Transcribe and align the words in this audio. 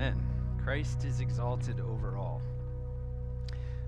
Amen. 0.00 0.16
Christ 0.64 1.04
is 1.04 1.20
exalted 1.20 1.78
over 1.78 2.16
all. 2.16 2.40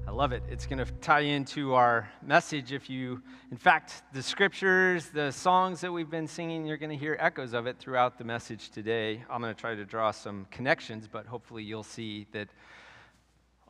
I 0.07 0.11
love 0.11 0.33
it. 0.33 0.43
It's 0.51 0.67
going 0.67 0.85
to 0.85 0.93
tie 1.01 1.21
into 1.21 1.73
our 1.73 2.07
message. 2.21 2.71
If 2.71 2.91
you, 2.91 3.23
in 3.51 3.57
fact, 3.57 4.03
the 4.13 4.23
scriptures, 4.23 5.07
the 5.07 5.31
songs 5.31 5.81
that 5.81 5.91
we've 5.91 6.11
been 6.11 6.27
singing, 6.27 6.67
you're 6.67 6.77
going 6.77 6.91
to 6.91 6.99
hear 6.99 7.17
echoes 7.19 7.55
of 7.55 7.67
it 7.67 7.79
throughout 7.79 8.19
the 8.19 8.25
message 8.25 8.69
today. 8.69 9.25
I'm 9.31 9.41
going 9.41 9.55
to 9.55 9.59
try 9.59 9.75
to 9.75 9.87
draw 9.87 10.11
some 10.11 10.47
connections, 10.51 11.09
but 11.11 11.25
hopefully 11.25 11.63
you'll 11.63 11.83
see 11.83 12.27
that, 12.33 12.49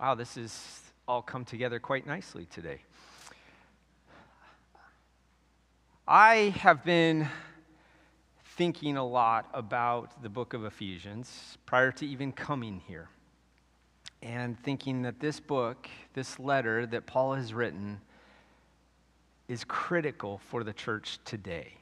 wow, 0.00 0.16
this 0.16 0.34
has 0.34 0.80
all 1.06 1.22
come 1.22 1.44
together 1.44 1.78
quite 1.78 2.08
nicely 2.08 2.46
today. 2.46 2.80
I 6.08 6.56
have 6.58 6.82
been 6.84 7.28
thinking 8.56 8.96
a 8.96 9.04
lot 9.04 9.48
about 9.54 10.22
the 10.22 10.28
book 10.28 10.52
of 10.52 10.64
Ephesians 10.64 11.56
prior 11.64 11.90
to 11.92 12.06
even 12.06 12.32
coming 12.32 12.82
here. 12.86 13.08
And 14.22 14.58
thinking 14.62 15.02
that 15.02 15.18
this 15.20 15.40
book, 15.40 15.88
this 16.14 16.38
letter 16.38 16.86
that 16.86 17.06
Paul 17.06 17.34
has 17.34 17.54
written, 17.54 18.00
is 19.48 19.64
critical 19.64 20.40
for 20.48 20.64
the 20.64 20.72
church 20.72 21.18
today. 21.24 21.72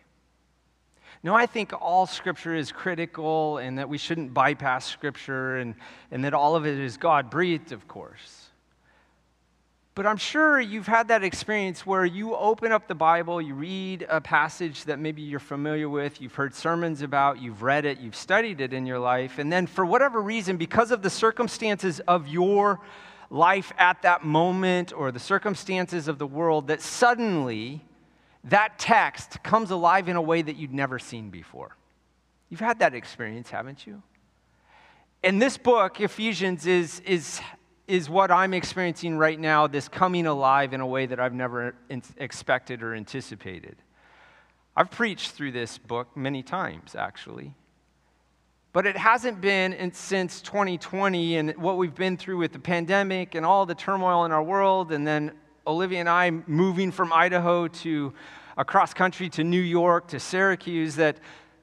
No, 1.23 1.35
I 1.35 1.47
think 1.47 1.73
all 1.79 2.07
scripture 2.07 2.55
is 2.55 2.73
critical 2.73 3.59
and 3.59 3.79
that 3.79 3.89
we 3.89 3.99
shouldn't 3.99 4.33
bypass 4.33 4.87
scripture 4.87 5.57
and, 5.57 5.75
and 6.11 6.25
that 6.25 6.35
all 6.35 6.57
of 6.57 6.67
it 6.67 6.79
is 6.79 6.97
God 6.97 7.31
breathed, 7.31 7.73
of 7.73 7.87
course. 7.89 8.50
But 9.97 10.07
I'm 10.07 10.17
sure 10.17 10.61
you've 10.61 10.87
had 10.87 11.09
that 11.09 11.25
experience 11.25 11.85
where 11.85 12.05
you 12.05 12.37
open 12.37 12.71
up 12.71 12.87
the 12.87 12.95
Bible, 12.95 13.43
you 13.43 13.55
read 13.55 14.07
a 14.09 14.21
passage 14.21 14.85
that 14.85 15.01
maybe 15.01 15.21
you're 15.21 15.41
familiar 15.41 15.89
with, 15.89 16.21
you've 16.21 16.35
heard 16.35 16.55
sermons 16.55 17.03
about, 17.03 17.43
you've 17.43 17.63
read 17.63 17.85
it, 17.85 17.99
you've 17.99 18.15
studied 18.15 18.61
it 18.61 18.73
in 18.73 18.87
your 18.87 19.01
life, 19.01 19.39
and 19.39 19.53
then 19.53 19.67
for 19.67 19.85
whatever 19.85 20.23
reason, 20.23 20.57
because 20.57 20.93
of 20.93 21.03
the 21.03 21.11
circumstances 21.11 21.99
of 22.07 22.29
your 22.29 22.81
life 23.31 23.73
at 23.79 24.01
that 24.03 24.25
moment 24.25 24.93
or 24.93 25.11
the 25.11 25.19
circumstances 25.19 26.07
of 26.07 26.19
the 26.19 26.27
world, 26.27 26.69
that 26.69 26.81
suddenly 26.81 27.85
that 28.45 28.79
text 28.79 29.43
comes 29.43 29.71
alive 29.71 30.09
in 30.09 30.17
a 30.17 30.23
way 30.23 30.41
that 30.41 30.57
you'd 30.57 30.73
never 30.73 31.01
seen 31.01 31.31
before. 31.31 31.77
You've 32.49 32.61
had 32.61 32.79
that 32.79 32.95
experience, 32.95 33.51
haven't 33.51 33.87
you? 33.87 34.03
And 35.23 35.43
this 35.43 35.59
book, 35.59 36.01
Ephesians, 36.01 36.67
is, 36.67 37.01
is 37.01 37.41
is 37.91 38.09
what 38.09 38.31
I'm 38.31 38.55
experiencing 38.55 39.19
right 39.19 39.39
now, 39.39 39.67
this 39.67 39.89
coming 39.89 40.27
alive 40.27 40.73
in 40.73 40.81
a 40.81 40.87
way 40.87 41.07
that 41.07 41.19
I've 41.19 41.35
never 41.35 41.75
expected 42.19 42.85
or 42.85 42.95
anticipated. 42.95 43.77
I've 44.77 44.93
preached 44.93 45.33
through 45.33 45.51
this 45.51 45.77
book 45.77 46.17
many 46.17 46.45
times, 46.45 46.95
actually. 46.95 47.53
But 48.73 48.87
it 48.87 48.97
hasn't 48.97 49.41
been 49.41 49.73
in, 49.73 49.93
since 49.93 50.41
2020 50.41 51.37
and 51.39 51.57
what 51.57 51.79
we've 51.79 51.95
been 51.95 52.17
through 52.17 52.37
with 52.37 52.53
the 52.53 52.61
pandemic 52.61 53.35
and 53.35 53.45
all 53.45 53.67
the 53.67 53.75
turmoil 53.75 54.25
in 54.25 54.31
our 54.31 54.43
world, 54.43 54.93
and 54.93 55.05
then 55.05 55.33
Olivia 55.67 55.99
and 55.99 56.09
I 56.09 56.31
moving 56.47 56.93
from 56.93 57.13
Idaho 57.13 57.67
to 57.67 58.15
across 58.57 58.95
country 58.95 59.29
to 59.31 59.43
New 59.43 59.61
York 59.61 60.07
to 60.09 60.21
Syracuse, 60.21 60.95
that, 60.95 61.19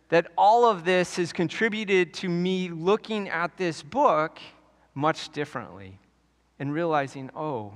that 0.10 0.28
all 0.38 0.66
of 0.66 0.84
this 0.84 1.16
has 1.16 1.32
contributed 1.32 2.14
to 2.16 2.28
me 2.28 2.68
looking 2.68 3.30
at 3.30 3.56
this 3.56 3.82
book 3.82 4.40
much 4.94 5.30
differently 5.30 6.00
and 6.60 6.74
realizing, 6.74 7.30
oh, 7.36 7.74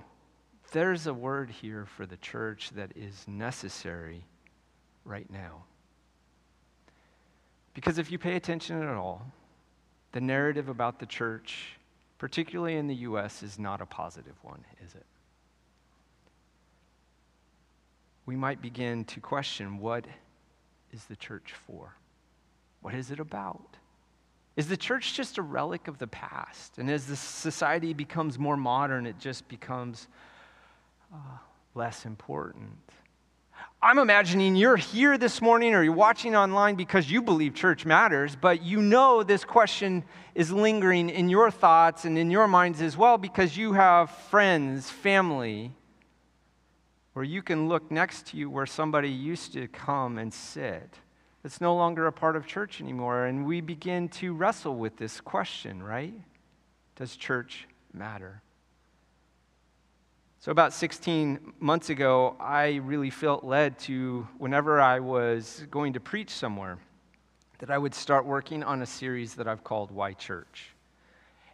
there's 0.72 1.08
a 1.08 1.14
word 1.14 1.50
here 1.50 1.86
for 1.86 2.06
the 2.06 2.18
church 2.18 2.72
that 2.72 2.92
is 2.96 3.26
necessary 3.28 4.23
right 5.04 5.30
now. 5.30 5.64
Because 7.73 7.98
if 7.98 8.12
you 8.12 8.18
pay 8.18 8.36
attention 8.36 8.82
at 8.82 8.96
all, 8.96 9.26
the 10.12 10.22
narrative 10.22 10.70
about 10.70 11.00
the 11.00 11.06
church, 11.06 11.78
particularly 12.18 12.76
in 12.76 12.88
the 12.88 12.96
U.S., 12.96 13.44
is 13.44 13.58
not 13.58 13.82
a 13.82 13.86
positive 13.86 14.36
one, 14.42 14.64
is 14.86 14.94
it? 14.94 15.06
We 18.26 18.36
might 18.36 18.61
begin 18.61 19.05
to 19.05 19.20
question 19.20 19.80
what 19.80 20.05
is 20.92 21.05
the 21.05 21.16
church 21.16 21.54
for? 21.66 21.95
What 22.82 22.94
is 22.94 23.11
it 23.11 23.20
about? 23.20 23.78
Is 24.58 24.67
the 24.67 24.78
church 24.78 25.14
just 25.14 25.38
a 25.38 25.42
relic 25.42 25.88
of 25.88 25.98
the 25.98 26.08
past? 26.08 26.78
And 26.78 26.89
as 26.89 27.06
the 27.06 27.16
society 27.16 27.94
becomes 27.94 28.38
more 28.38 28.58
modern, 28.58 29.06
it 29.06 29.17
just 29.17 29.48
becomes 29.48 30.08
uh, 31.14 31.17
less 31.73 32.06
important. 32.06 32.78
I'm 33.82 33.98
imagining 33.98 34.56
you're 34.56 34.76
here 34.76 35.17
this 35.17 35.42
morning 35.42 35.73
or 35.73 35.84
you're 35.84 35.94
watching 35.94 36.36
online 36.36 36.76
because 36.76 37.10
you 37.10 37.22
believe 37.22 37.56
church 37.56 37.86
matters, 37.86 38.36
but 38.36 38.61
you 38.61 38.82
know 38.82 39.23
this 39.23 39.44
question 39.44 40.04
is 40.36 40.52
lingering 40.52 41.10
in 41.10 41.30
your 41.30 41.50
thoughts 41.50 42.06
and 42.06 42.17
in 42.17 42.30
your 42.30 42.48
minds 42.48 42.82
as 42.82 42.95
well 42.95 43.17
because 43.17 43.58
you 43.58 43.73
have 43.73 44.11
friends, 44.11 44.90
family, 44.90 45.72
where 47.14 47.26
you 47.26 47.42
can 47.42 47.67
look 47.70 47.90
next 47.90 48.28
to 48.28 48.38
you 48.38 48.50
where 48.50 48.66
somebody 48.66 49.10
used 49.10 49.54
to 49.54 49.67
come 49.67 50.17
and 50.17 50.34
sit 50.34 51.00
it's 51.44 51.62
no 51.62 51.76
longer 51.76 52.08
a 52.08 52.12
part 52.12 52.36
of 52.36 52.46
church 52.46 52.82
anymore. 52.82 53.26
And 53.26 53.46
we 53.46 53.62
begin 53.62 54.10
to 54.10 54.34
wrestle 54.34 54.76
with 54.76 54.98
this 54.98 55.20
question, 55.20 55.82
right? 55.82 56.14
Does 56.96 57.16
church 57.16 57.68
matter? 57.94 58.42
So, 60.40 60.52
about 60.52 60.74
16 60.74 61.54
months 61.60 61.92
ago, 61.92 62.36
I 62.40 62.82
really 62.84 63.12
felt 63.12 63.44
led 63.44 63.78
to, 63.80 64.28
whenever 64.40 64.82
I 64.82 65.00
was 65.00 65.66
going 65.70 65.94
to 65.94 66.00
preach 66.00 66.32
somewhere, 66.32 66.80
that 67.60 67.70
I 67.70 67.78
would 67.78 67.94
start 67.94 68.26
working 68.26 68.64
on 68.64 68.82
a 68.82 68.88
series 68.88 69.36
that 69.36 69.48
I've 69.48 69.64
called 69.64 69.92
Why 69.92 70.14
Church. 70.14 70.70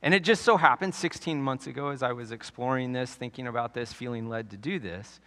And 0.02 0.14
it 0.14 0.24
just 0.24 0.44
so 0.44 0.56
happened 0.56 0.96
16 0.96 1.42
months 1.42 1.68
ago, 1.68 1.90
as 1.90 2.02
I 2.02 2.14
was 2.14 2.32
exploring 2.32 2.94
this, 2.94 3.14
thinking 3.14 3.48
about 3.48 3.74
this, 3.74 3.92
feeling 3.92 4.30
led 4.30 4.52
to 4.52 4.58
do 4.58 4.80
this, 4.80 5.20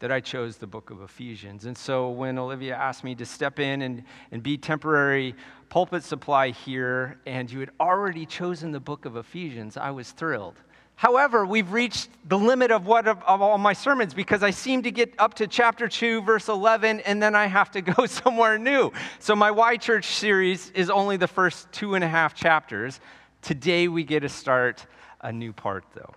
that 0.00 0.10
I 0.10 0.20
chose 0.20 0.56
the 0.56 0.66
book 0.66 0.90
of 0.90 1.02
Ephesians. 1.02 1.66
And 1.66 1.76
so 1.76 2.10
when 2.10 2.38
Olivia 2.38 2.74
asked 2.74 3.04
me 3.04 3.14
to 3.16 3.26
step 3.26 3.58
in 3.58 3.82
and, 3.82 4.02
and 4.32 4.42
be 4.42 4.56
temporary 4.56 5.34
pulpit 5.68 6.02
supply 6.02 6.50
here, 6.50 7.20
and 7.26 7.50
you 7.50 7.60
had 7.60 7.70
already 7.78 8.26
chosen 8.26 8.72
the 8.72 8.80
book 8.80 9.04
of 9.04 9.16
Ephesians, 9.16 9.76
I 9.76 9.90
was 9.90 10.10
thrilled. 10.10 10.56
However, 10.96 11.46
we've 11.46 11.72
reached 11.72 12.10
the 12.28 12.38
limit 12.38 12.70
of 12.70 12.86
what 12.86 13.08
of, 13.08 13.22
of 13.22 13.40
all 13.40 13.56
my 13.56 13.72
sermons 13.72 14.12
because 14.12 14.42
I 14.42 14.50
seem 14.50 14.82
to 14.82 14.90
get 14.90 15.14
up 15.18 15.34
to 15.34 15.46
chapter 15.46 15.88
2, 15.88 16.22
verse 16.22 16.48
11, 16.48 17.00
and 17.00 17.22
then 17.22 17.34
I 17.34 17.46
have 17.46 17.70
to 17.70 17.80
go 17.82 18.06
somewhere 18.06 18.58
new. 18.58 18.92
So 19.18 19.36
my 19.36 19.50
Why 19.50 19.76
Church 19.76 20.06
series 20.06 20.70
is 20.70 20.90
only 20.90 21.16
the 21.16 21.28
first 21.28 21.70
two 21.72 21.94
and 21.94 22.04
a 22.04 22.08
half 22.08 22.34
chapters. 22.34 23.00
Today 23.42 23.88
we 23.88 24.04
get 24.04 24.20
to 24.20 24.28
start 24.28 24.86
a 25.22 25.32
new 25.32 25.52
part, 25.52 25.84
though. 25.94 26.14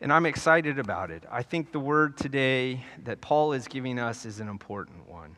And 0.00 0.12
I'm 0.12 0.26
excited 0.26 0.78
about 0.78 1.10
it. 1.10 1.24
I 1.30 1.42
think 1.42 1.72
the 1.72 1.80
word 1.80 2.16
today 2.16 2.84
that 3.04 3.20
Paul 3.20 3.52
is 3.52 3.66
giving 3.66 3.98
us 3.98 4.24
is 4.24 4.38
an 4.38 4.48
important 4.48 5.08
one. 5.08 5.36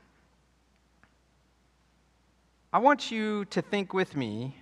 I 2.72 2.78
want 2.78 3.10
you 3.10 3.46
to 3.46 3.62
think 3.62 3.94
with 3.94 4.14
me 4.14 4.54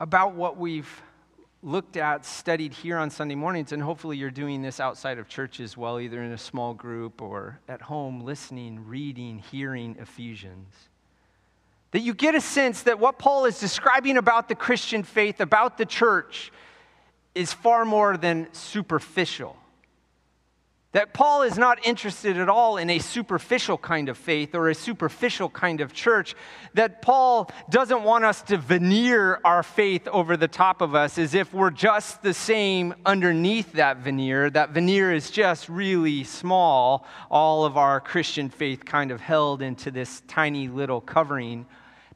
about 0.00 0.34
what 0.34 0.56
we've 0.56 1.02
looked 1.62 1.96
at, 1.96 2.24
studied 2.24 2.72
here 2.72 2.98
on 2.98 3.10
Sunday 3.10 3.34
mornings, 3.34 3.72
and 3.72 3.82
hopefully 3.82 4.16
you're 4.16 4.30
doing 4.30 4.62
this 4.62 4.80
outside 4.80 5.18
of 5.18 5.28
church 5.28 5.60
as 5.60 5.76
well, 5.76 5.98
either 5.98 6.22
in 6.22 6.32
a 6.32 6.38
small 6.38 6.74
group 6.74 7.22
or 7.22 7.60
at 7.68 7.82
home, 7.82 8.20
listening, 8.20 8.86
reading, 8.86 9.38
hearing 9.38 9.96
Ephesians. 9.98 10.74
That 11.92 12.00
you 12.00 12.14
get 12.14 12.34
a 12.34 12.40
sense 12.40 12.82
that 12.82 12.98
what 12.98 13.18
Paul 13.18 13.44
is 13.46 13.58
describing 13.58 14.18
about 14.18 14.48
the 14.48 14.54
Christian 14.54 15.02
faith, 15.02 15.40
about 15.40 15.78
the 15.78 15.86
church, 15.86 16.52
is 17.38 17.52
far 17.52 17.84
more 17.84 18.16
than 18.16 18.48
superficial. 18.52 19.56
That 20.92 21.12
Paul 21.12 21.42
is 21.42 21.56
not 21.58 21.86
interested 21.86 22.38
at 22.38 22.48
all 22.48 22.78
in 22.78 22.90
a 22.90 22.98
superficial 22.98 23.78
kind 23.78 24.08
of 24.08 24.18
faith 24.18 24.54
or 24.54 24.70
a 24.70 24.74
superficial 24.74 25.48
kind 25.50 25.80
of 25.80 25.92
church. 25.92 26.34
That 26.74 27.02
Paul 27.02 27.50
doesn't 27.70 28.02
want 28.02 28.24
us 28.24 28.42
to 28.42 28.56
veneer 28.56 29.38
our 29.44 29.62
faith 29.62 30.08
over 30.08 30.36
the 30.36 30.48
top 30.48 30.80
of 30.80 30.94
us 30.94 31.18
as 31.18 31.34
if 31.34 31.52
we're 31.52 31.70
just 31.70 32.22
the 32.22 32.34
same 32.34 32.94
underneath 33.04 33.72
that 33.74 33.98
veneer. 33.98 34.50
That 34.50 34.70
veneer 34.70 35.12
is 35.12 35.30
just 35.30 35.68
really 35.68 36.24
small, 36.24 37.06
all 37.30 37.64
of 37.66 37.76
our 37.76 38.00
Christian 38.00 38.48
faith 38.48 38.84
kind 38.84 39.12
of 39.12 39.20
held 39.20 39.62
into 39.62 39.90
this 39.92 40.22
tiny 40.26 40.66
little 40.66 41.02
covering. 41.02 41.66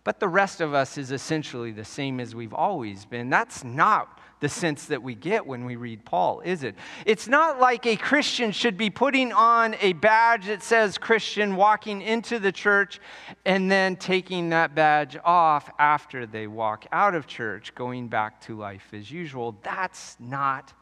But 0.02 0.18
the 0.18 0.28
rest 0.28 0.60
of 0.60 0.74
us 0.74 0.98
is 0.98 1.12
essentially 1.12 1.70
the 1.70 1.84
same 1.84 2.18
as 2.18 2.34
we've 2.34 2.54
always 2.54 3.04
been. 3.04 3.30
That's 3.30 3.62
not 3.62 4.18
the 4.42 4.48
sense 4.48 4.86
that 4.86 5.00
we 5.00 5.14
get 5.14 5.46
when 5.46 5.64
we 5.64 5.76
read 5.76 6.04
Paul, 6.04 6.40
is 6.40 6.64
it? 6.64 6.74
It's 7.06 7.28
not 7.28 7.60
like 7.60 7.86
a 7.86 7.94
Christian 7.94 8.50
should 8.50 8.76
be 8.76 8.90
putting 8.90 9.32
on 9.32 9.76
a 9.80 9.92
badge 9.92 10.46
that 10.46 10.64
says 10.64 10.98
Christian, 10.98 11.54
walking 11.54 12.02
into 12.02 12.40
the 12.40 12.50
church, 12.50 13.00
and 13.46 13.70
then 13.70 13.94
taking 13.94 14.48
that 14.48 14.74
badge 14.74 15.16
off 15.24 15.70
after 15.78 16.26
they 16.26 16.48
walk 16.48 16.86
out 16.90 17.14
of 17.14 17.28
church, 17.28 17.72
going 17.76 18.08
back 18.08 18.40
to 18.42 18.58
life 18.58 18.88
as 18.92 19.12
usual. 19.12 19.56
That's 19.62 20.16
not 20.18 20.72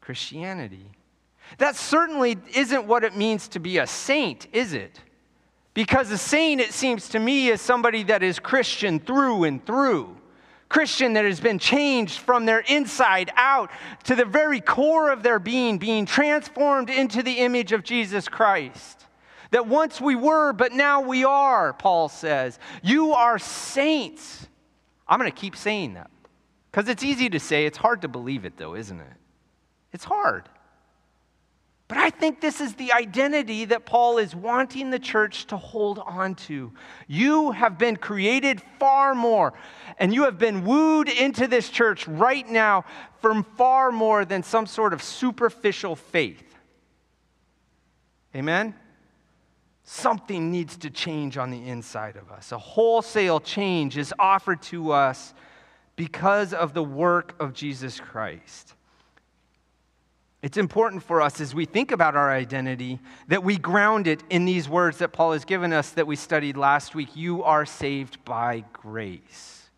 Christianity. 0.00 0.86
That 1.58 1.76
certainly 1.76 2.38
isn't 2.54 2.86
what 2.86 3.04
it 3.04 3.14
means 3.14 3.48
to 3.48 3.58
be 3.58 3.76
a 3.76 3.86
saint, 3.86 4.46
is 4.54 4.72
it? 4.72 4.98
Because 5.74 6.10
a 6.10 6.16
saint, 6.16 6.62
it 6.62 6.72
seems 6.72 7.10
to 7.10 7.18
me, 7.18 7.48
is 7.48 7.60
somebody 7.60 8.02
that 8.04 8.22
is 8.22 8.38
Christian 8.38 8.98
through 8.98 9.44
and 9.44 9.64
through 9.66 10.17
Christian 10.68 11.14
that 11.14 11.24
has 11.24 11.40
been 11.40 11.58
changed 11.58 12.18
from 12.18 12.44
their 12.44 12.60
inside 12.60 13.30
out 13.36 13.70
to 14.04 14.14
the 14.14 14.24
very 14.24 14.60
core 14.60 15.10
of 15.10 15.22
their 15.22 15.38
being, 15.38 15.78
being 15.78 16.04
transformed 16.04 16.90
into 16.90 17.22
the 17.22 17.38
image 17.38 17.72
of 17.72 17.82
Jesus 17.82 18.28
Christ. 18.28 19.06
That 19.50 19.66
once 19.66 20.00
we 20.00 20.14
were, 20.14 20.52
but 20.52 20.72
now 20.72 21.00
we 21.00 21.24
are, 21.24 21.72
Paul 21.72 22.10
says. 22.10 22.58
You 22.82 23.12
are 23.14 23.38
saints. 23.38 24.46
I'm 25.06 25.18
going 25.18 25.30
to 25.30 25.36
keep 25.36 25.56
saying 25.56 25.94
that 25.94 26.10
because 26.70 26.88
it's 26.88 27.02
easy 27.02 27.30
to 27.30 27.40
say. 27.40 27.64
It's 27.64 27.78
hard 27.78 28.02
to 28.02 28.08
believe 28.08 28.44
it, 28.44 28.58
though, 28.58 28.74
isn't 28.74 29.00
it? 29.00 29.06
It's 29.92 30.04
hard. 30.04 30.50
But 31.88 31.96
I 31.96 32.10
think 32.10 32.42
this 32.42 32.60
is 32.60 32.74
the 32.74 32.92
identity 32.92 33.64
that 33.64 33.86
Paul 33.86 34.18
is 34.18 34.36
wanting 34.36 34.90
the 34.90 34.98
church 34.98 35.46
to 35.46 35.56
hold 35.56 35.98
on 35.98 36.34
to. 36.34 36.70
You 37.06 37.52
have 37.52 37.78
been 37.78 37.96
created 37.96 38.60
far 38.78 39.14
more, 39.14 39.54
and 39.98 40.12
you 40.12 40.24
have 40.24 40.38
been 40.38 40.66
wooed 40.66 41.08
into 41.08 41.46
this 41.46 41.70
church 41.70 42.06
right 42.06 42.46
now 42.46 42.84
from 43.22 43.42
far 43.42 43.90
more 43.90 44.26
than 44.26 44.42
some 44.42 44.66
sort 44.66 44.92
of 44.92 45.02
superficial 45.02 45.96
faith. 45.96 46.44
Amen? 48.36 48.74
Something 49.82 50.50
needs 50.50 50.76
to 50.78 50.90
change 50.90 51.38
on 51.38 51.50
the 51.50 51.66
inside 51.66 52.16
of 52.16 52.30
us. 52.30 52.52
A 52.52 52.58
wholesale 52.58 53.40
change 53.40 53.96
is 53.96 54.12
offered 54.18 54.60
to 54.64 54.92
us 54.92 55.32
because 55.96 56.52
of 56.52 56.74
the 56.74 56.84
work 56.84 57.34
of 57.40 57.54
Jesus 57.54 57.98
Christ. 57.98 58.74
It's 60.40 60.56
important 60.56 61.02
for 61.02 61.20
us 61.20 61.40
as 61.40 61.52
we 61.52 61.64
think 61.64 61.90
about 61.90 62.14
our 62.14 62.30
identity 62.30 63.00
that 63.26 63.42
we 63.42 63.56
ground 63.56 64.06
it 64.06 64.22
in 64.30 64.44
these 64.44 64.68
words 64.68 64.98
that 64.98 65.12
Paul 65.12 65.32
has 65.32 65.44
given 65.44 65.72
us 65.72 65.90
that 65.90 66.06
we 66.06 66.14
studied 66.14 66.56
last 66.56 66.94
week. 66.94 67.16
You 67.16 67.42
are 67.42 67.66
saved 67.66 68.24
by 68.24 68.64
grace. 68.72 69.68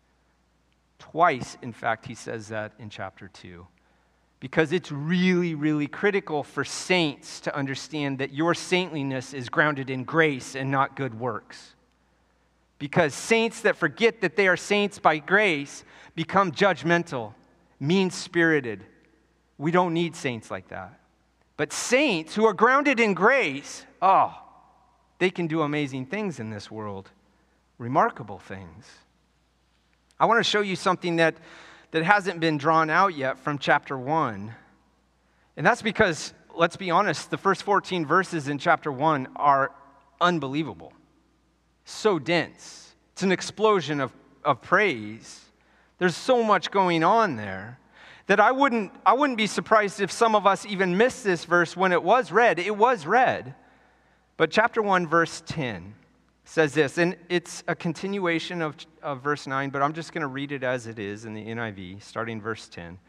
Twice, 0.99 1.57
in 1.63 1.73
fact, 1.73 2.05
he 2.05 2.13
says 2.13 2.49
that 2.49 2.73
in 2.77 2.91
chapter 2.91 3.27
2. 3.27 3.65
Because 4.39 4.71
it's 4.71 4.91
really, 4.91 5.55
really 5.55 5.87
critical 5.87 6.43
for 6.43 6.63
saints 6.63 7.39
to 7.41 7.55
understand 7.55 8.19
that 8.19 8.31
your 8.31 8.53
saintliness 8.53 9.33
is 9.33 9.49
grounded 9.49 9.89
in 9.89 10.03
grace 10.03 10.55
and 10.55 10.69
not 10.69 10.95
good 10.95 11.19
works. 11.19 11.73
Because 12.77 13.15
saints 13.15 13.61
that 13.61 13.75
forget 13.75 14.21
that 14.21 14.35
they 14.35 14.47
are 14.47 14.57
saints 14.57 14.99
by 14.99 15.17
grace 15.17 15.83
become 16.15 16.51
judgmental, 16.51 17.33
mean 17.79 18.11
spirited, 18.11 18.83
we 19.61 19.69
don't 19.69 19.93
need 19.93 20.15
saints 20.15 20.49
like 20.49 20.69
that. 20.69 20.99
But 21.55 21.71
saints 21.71 22.33
who 22.33 22.45
are 22.45 22.53
grounded 22.53 22.99
in 22.99 23.13
grace, 23.13 23.85
oh, 24.01 24.35
they 25.19 25.29
can 25.29 25.45
do 25.45 25.61
amazing 25.61 26.07
things 26.07 26.39
in 26.39 26.49
this 26.49 26.71
world, 26.71 27.11
remarkable 27.77 28.39
things. 28.39 28.87
I 30.19 30.25
want 30.25 30.39
to 30.39 30.43
show 30.43 30.61
you 30.61 30.75
something 30.75 31.17
that, 31.17 31.35
that 31.91 32.03
hasn't 32.03 32.39
been 32.39 32.57
drawn 32.57 32.89
out 32.89 33.15
yet 33.15 33.37
from 33.37 33.59
chapter 33.59 33.95
1. 33.95 34.51
And 35.57 35.65
that's 35.65 35.83
because, 35.83 36.33
let's 36.55 36.75
be 36.75 36.89
honest, 36.89 37.29
the 37.29 37.37
first 37.37 37.61
14 37.61 38.03
verses 38.03 38.47
in 38.47 38.57
chapter 38.57 38.91
1 38.91 39.27
are 39.35 39.71
unbelievable, 40.19 40.91
so 41.85 42.17
dense. 42.17 42.95
It's 43.13 43.21
an 43.21 43.31
explosion 43.31 43.99
of, 43.99 44.11
of 44.43 44.63
praise. 44.63 45.39
There's 45.99 46.17
so 46.17 46.41
much 46.41 46.71
going 46.71 47.03
on 47.03 47.35
there 47.35 47.77
that 48.27 48.39
I 48.39 48.51
wouldn't, 48.51 48.91
I 49.05 49.13
wouldn't 49.13 49.37
be 49.37 49.47
surprised 49.47 50.01
if 50.01 50.11
some 50.11 50.35
of 50.35 50.45
us 50.45 50.65
even 50.65 50.97
missed 50.97 51.23
this 51.23 51.45
verse 51.45 51.75
when 51.75 51.91
it 51.91 52.03
was 52.03 52.31
read. 52.31 52.59
It 52.59 52.75
was 52.75 53.05
read. 53.05 53.55
But 54.37 54.51
chapter 54.51 54.81
1, 54.81 55.07
verse 55.07 55.43
10 55.45 55.95
says 56.43 56.73
this, 56.73 56.97
and 56.97 57.15
it's 57.29 57.63
a 57.67 57.75
continuation 57.75 58.61
of, 58.61 58.75
of 59.01 59.21
verse 59.21 59.47
9, 59.47 59.69
but 59.69 59.81
I'm 59.81 59.93
just 59.93 60.13
going 60.13 60.21
to 60.21 60.27
read 60.27 60.51
it 60.51 60.63
as 60.63 60.87
it 60.87 60.99
is 60.99 61.25
in 61.25 61.33
the 61.33 61.45
NIV, 61.45 62.03
starting 62.03 62.41
verse 62.41 62.67
10. 62.67 62.93
It 62.93 62.99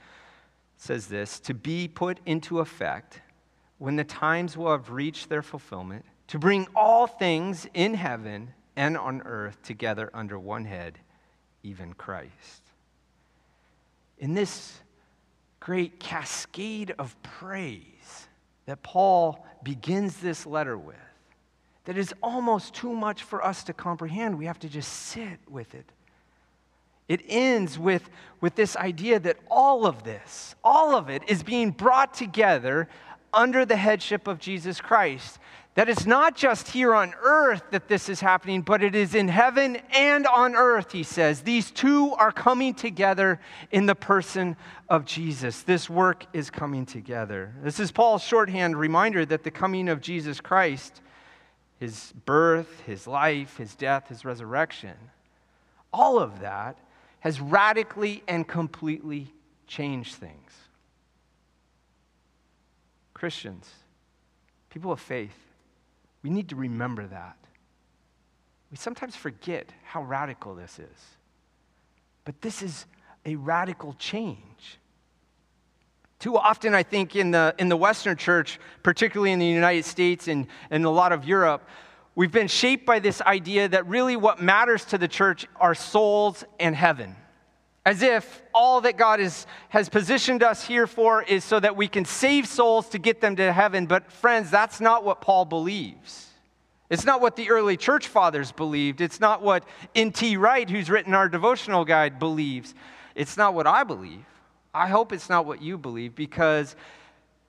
says 0.77 1.07
this 1.09 1.41
To 1.41 1.55
be 1.55 1.89
put 1.89 2.19
into 2.27 2.61
effect 2.61 3.21
when 3.79 3.97
the 3.97 4.05
times 4.05 4.57
will 4.57 4.71
have 4.71 4.91
reached 4.91 5.29
their 5.29 5.43
fulfillment, 5.43 6.05
to 6.29 6.39
bring 6.39 6.69
all 6.77 7.09
things 7.09 7.67
in 7.75 7.95
heaven 7.95 8.55
and 8.77 8.97
on 8.97 9.23
earth 9.23 9.61
together 9.63 10.09
under 10.15 10.39
one 10.39 10.65
head, 10.65 10.99
even 11.65 11.93
Christ. 11.93 12.63
In 14.19 14.35
this 14.35 14.81
great 15.63 16.01
cascade 16.01 16.93
of 16.99 17.15
praise 17.23 18.27
that 18.67 18.83
Paul 18.83 19.47
begins 19.63 20.17
this 20.17 20.45
letter 20.45 20.77
with 20.77 20.97
that 21.85 21.97
is 21.97 22.13
almost 22.21 22.75
too 22.75 22.93
much 22.93 23.23
for 23.23 23.45
us 23.45 23.63
to 23.65 23.73
comprehend. 23.73 24.37
We 24.37 24.47
have 24.47 24.59
to 24.61 24.69
just 24.69 24.93
sit 24.93 25.39
with 25.49 25.73
it. 25.77 25.87
It 27.09 27.21
ends 27.29 27.79
with, 27.79 28.11
with 28.41 28.57
this 28.57 28.77
idea 28.77 29.21
that 29.21 29.37
all 29.49 29.87
of 29.87 30.03
this, 30.03 30.57
all 30.65 30.97
of 30.97 31.09
it, 31.09 31.23
is 31.29 31.45
being 31.45 31.71
brought 31.71 32.13
together 32.13 32.89
under 33.33 33.65
the 33.65 33.77
headship 33.77 34.27
of 34.27 34.41
Jesus 34.41 34.81
Christ. 34.81 35.39
That 35.75 35.89
it's 35.89 36.05
not 36.05 36.37
just 36.37 36.69
here 36.69 36.95
on 36.95 37.15
earth 37.23 37.63
that 37.71 37.89
this 37.89 38.11
is 38.11 38.21
happening, 38.21 38.61
but 38.61 38.83
it 38.83 38.95
is 38.95 39.15
in 39.15 39.29
heaven 39.29 39.77
and 39.95 40.27
on 40.27 40.55
earth, 40.55 40.93
he 40.93 41.03
says. 41.03 41.41
These 41.41 41.71
two 41.71 42.13
are 42.13 42.31
coming 42.31 42.75
together 42.75 43.41
in 43.71 43.87
the 43.87 43.95
person 43.95 44.57
of 44.91 45.07
Jesus. 45.07 45.63
This 45.63 45.89
work 45.89 46.27
is 46.35 46.51
coming 46.51 46.85
together. 46.85 47.55
This 47.63 47.81
is 47.81 47.91
Paul's 47.91 48.23
shorthand 48.23 48.77
reminder 48.77 49.25
that 49.25 49.45
the 49.45 49.51
coming 49.51 49.89
of 49.89 50.03
Jesus 50.03 50.43
Christ, 50.43 51.01
his 51.81 52.13
birth, 52.27 52.83
his 52.85 53.07
life, 53.07 53.57
his 53.57 53.75
death, 53.75 54.09
his 54.09 54.27
resurrection, 54.27 54.95
all 55.91 56.19
of 56.19 56.41
that 56.41 56.77
has 57.21 57.41
radically 57.41 58.23
and 58.29 58.47
completely 58.47 59.33
changed 59.67 60.17
things. 60.17 60.53
Christians, 63.15 63.71
people 64.69 64.93
of 64.93 65.01
faith, 65.01 65.33
we 66.23 66.31
need 66.31 66.49
to 66.51 66.57
remember 66.57 67.07
that. 67.07 67.37
We 68.71 68.77
sometimes 68.77 69.17
forget 69.17 69.71
how 69.85 70.03
radical 70.03 70.55
this 70.55 70.79
is. 70.79 71.17
But 72.25 72.41
this 72.41 72.63
is 72.63 72.87
a 73.27 73.37
radical 73.37 73.95
change. 73.99 74.79
Too 76.19 76.37
often, 76.37 76.75
I 76.75 76.85
think, 76.85 77.17
in 77.17 77.33
the, 77.33 77.55
in 77.59 77.69
the 77.69 77.77
Western 77.77 78.17
church, 78.17 78.61
particularly 78.83 79.33
in 79.33 79.41
the 79.41 79.47
United 79.47 79.85
States 79.85 80.29
and, 80.29 80.47
and 80.71 80.85
a 80.85 80.91
lot 80.91 81.11
of 81.13 81.25
Europe, 81.25 81.69
we've 82.15 82.31
been 82.31 82.49
shaped 82.49 82.87
by 82.87 83.01
this 83.01 83.21
idea 83.23 83.69
that 83.69 83.87
really 83.89 84.17
what 84.17 84.41
matters 84.41 84.85
to 84.87 84.99
the 84.99 85.09
church 85.09 85.47
are 85.57 85.75
souls 85.75 86.45
and 86.61 86.77
heaven. 86.77 87.17
As 87.85 88.03
if 88.03 88.43
all 88.55 88.81
that 88.83 88.97
God 88.97 89.19
is, 89.19 89.47
has 89.69 89.89
positioned 89.89 90.43
us 90.43 90.65
here 90.65 90.87
for 90.87 91.23
is 91.23 91.43
so 91.43 91.59
that 91.59 91.77
we 91.77 91.89
can 91.89 92.05
save 92.05 92.47
souls 92.47 92.89
to 92.91 92.99
get 92.99 93.21
them 93.21 93.37
to 93.37 93.53
heaven. 93.53 93.87
But, 93.87 94.13
friends, 94.13 94.51
that's 94.51 94.81
not 94.81 95.05
what 95.05 95.21
Paul 95.21 95.45
believes. 95.45 96.29
It's 96.91 97.05
not 97.05 97.21
what 97.21 97.37
the 97.37 97.51
early 97.51 97.77
church 97.77 98.07
fathers 98.07 98.53
believed. 98.53 99.01
It's 99.01 99.19
not 99.19 99.43
what 99.43 99.65
N.T. 99.95 100.37
Wright, 100.37 100.69
who's 100.69 100.91
written 100.91 101.15
our 101.15 101.29
devotional 101.29 101.85
guide, 101.85 102.19
believes. 102.19 102.75
It's 103.15 103.37
not 103.37 103.55
what 103.55 103.67
I 103.67 103.83
believe. 103.83 104.25
I 104.75 104.89
hope 104.89 105.13
it's 105.13 105.29
not 105.29 105.45
what 105.45 105.61
you 105.61 105.77
believe 105.77 106.15
because 106.15 106.77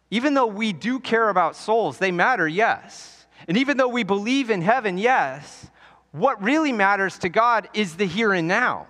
even 0.09 0.33
though 0.33 0.47
we 0.47 0.73
do 0.73 0.99
care 0.99 1.29
about 1.29 1.55
souls, 1.55 1.97
they 1.97 2.11
matter, 2.11 2.47
yes. 2.47 3.25
And 3.47 3.57
even 3.57 3.77
though 3.77 3.87
we 3.87 4.03
believe 4.03 4.49
in 4.49 4.61
heaven, 4.61 4.97
yes, 4.97 5.69
what 6.11 6.41
really 6.41 6.71
matters 6.71 7.17
to 7.19 7.29
God 7.29 7.67
is 7.73 7.95
the 7.95 8.05
here 8.05 8.33
and 8.33 8.47
now. 8.47 8.87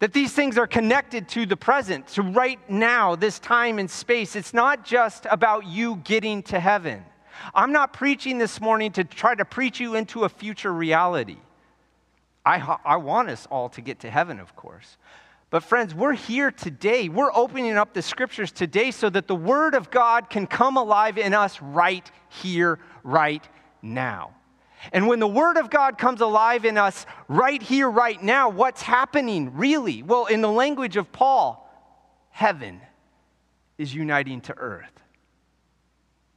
That 0.00 0.12
these 0.12 0.32
things 0.32 0.56
are 0.58 0.66
connected 0.66 1.28
to 1.30 1.44
the 1.44 1.56
present, 1.56 2.06
to 2.08 2.22
right 2.22 2.58
now, 2.70 3.16
this 3.16 3.38
time 3.38 3.78
and 3.78 3.90
space. 3.90 4.36
It's 4.36 4.54
not 4.54 4.84
just 4.84 5.26
about 5.28 5.66
you 5.66 5.96
getting 6.04 6.42
to 6.44 6.60
heaven. 6.60 7.04
I'm 7.54 7.72
not 7.72 7.92
preaching 7.92 8.38
this 8.38 8.60
morning 8.60 8.92
to 8.92 9.04
try 9.04 9.34
to 9.34 9.44
preach 9.44 9.80
you 9.80 9.96
into 9.96 10.24
a 10.24 10.28
future 10.28 10.72
reality. 10.72 11.38
I, 12.46 12.78
I 12.84 12.96
want 12.96 13.28
us 13.28 13.46
all 13.50 13.68
to 13.70 13.80
get 13.80 14.00
to 14.00 14.10
heaven, 14.10 14.40
of 14.40 14.54
course. 14.54 14.96
But, 15.50 15.64
friends, 15.64 15.94
we're 15.94 16.12
here 16.12 16.50
today. 16.50 17.08
We're 17.08 17.32
opening 17.34 17.76
up 17.76 17.94
the 17.94 18.02
scriptures 18.02 18.52
today 18.52 18.90
so 18.90 19.08
that 19.10 19.26
the 19.26 19.34
Word 19.34 19.74
of 19.74 19.90
God 19.90 20.30
can 20.30 20.46
come 20.46 20.76
alive 20.76 21.18
in 21.18 21.34
us 21.34 21.60
right 21.60 22.08
here, 22.28 22.78
right 23.02 23.46
now. 23.82 24.34
And 24.92 25.06
when 25.06 25.18
the 25.18 25.28
Word 25.28 25.56
of 25.56 25.70
God 25.70 25.98
comes 25.98 26.20
alive 26.20 26.64
in 26.64 26.78
us 26.78 27.06
right 27.26 27.62
here, 27.62 27.90
right 27.90 28.22
now, 28.22 28.48
what's 28.48 28.82
happening 28.82 29.56
really? 29.56 30.02
Well, 30.02 30.26
in 30.26 30.40
the 30.40 30.50
language 30.50 30.96
of 30.96 31.10
Paul, 31.12 31.68
heaven 32.30 32.80
is 33.76 33.94
uniting 33.94 34.40
to 34.42 34.56
earth. 34.56 34.92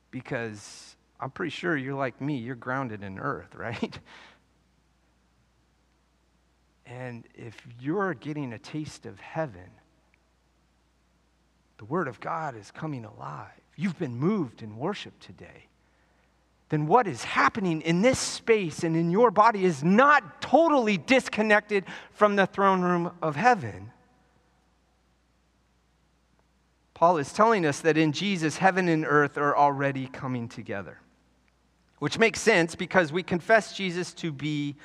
Because 0.09 0.95
I'm 1.19 1.31
pretty 1.31 1.51
sure 1.51 1.77
you're 1.77 1.95
like 1.95 2.19
me, 2.19 2.37
you're 2.37 2.55
grounded 2.55 3.03
in 3.03 3.19
earth, 3.19 3.55
right? 3.55 3.99
And 6.85 7.25
if 7.35 7.55
you're 7.79 8.13
getting 8.13 8.53
a 8.53 8.59
taste 8.59 9.05
of 9.05 9.19
heaven, 9.19 9.69
the 11.77 11.85
Word 11.85 12.07
of 12.07 12.19
God 12.19 12.55
is 12.55 12.69
coming 12.69 13.05
alive. 13.05 13.49
You've 13.75 13.97
been 13.97 14.15
moved 14.15 14.61
in 14.61 14.77
worship 14.77 15.17
today 15.19 15.67
then 16.71 16.87
what 16.87 17.05
is 17.05 17.25
happening 17.25 17.81
in 17.81 18.01
this 18.01 18.17
space 18.17 18.85
and 18.85 18.95
in 18.95 19.11
your 19.11 19.29
body 19.29 19.65
is 19.65 19.83
not 19.83 20.41
totally 20.41 20.95
disconnected 20.95 21.83
from 22.11 22.37
the 22.37 22.45
throne 22.45 22.81
room 22.81 23.11
of 23.21 23.35
heaven. 23.35 23.91
Paul 26.93 27.17
is 27.17 27.33
telling 27.33 27.65
us 27.65 27.81
that 27.81 27.97
in 27.97 28.13
Jesus, 28.13 28.55
heaven 28.55 28.87
and 28.87 29.05
earth 29.05 29.37
are 29.37 29.55
already 29.55 30.07
coming 30.07 30.47
together, 30.47 30.97
which 31.99 32.17
makes 32.17 32.39
sense 32.39 32.73
because 32.73 33.11
we 33.11 33.21
confess 33.21 33.75
Jesus 33.75 34.13
to 34.13 34.31
be 34.31 34.77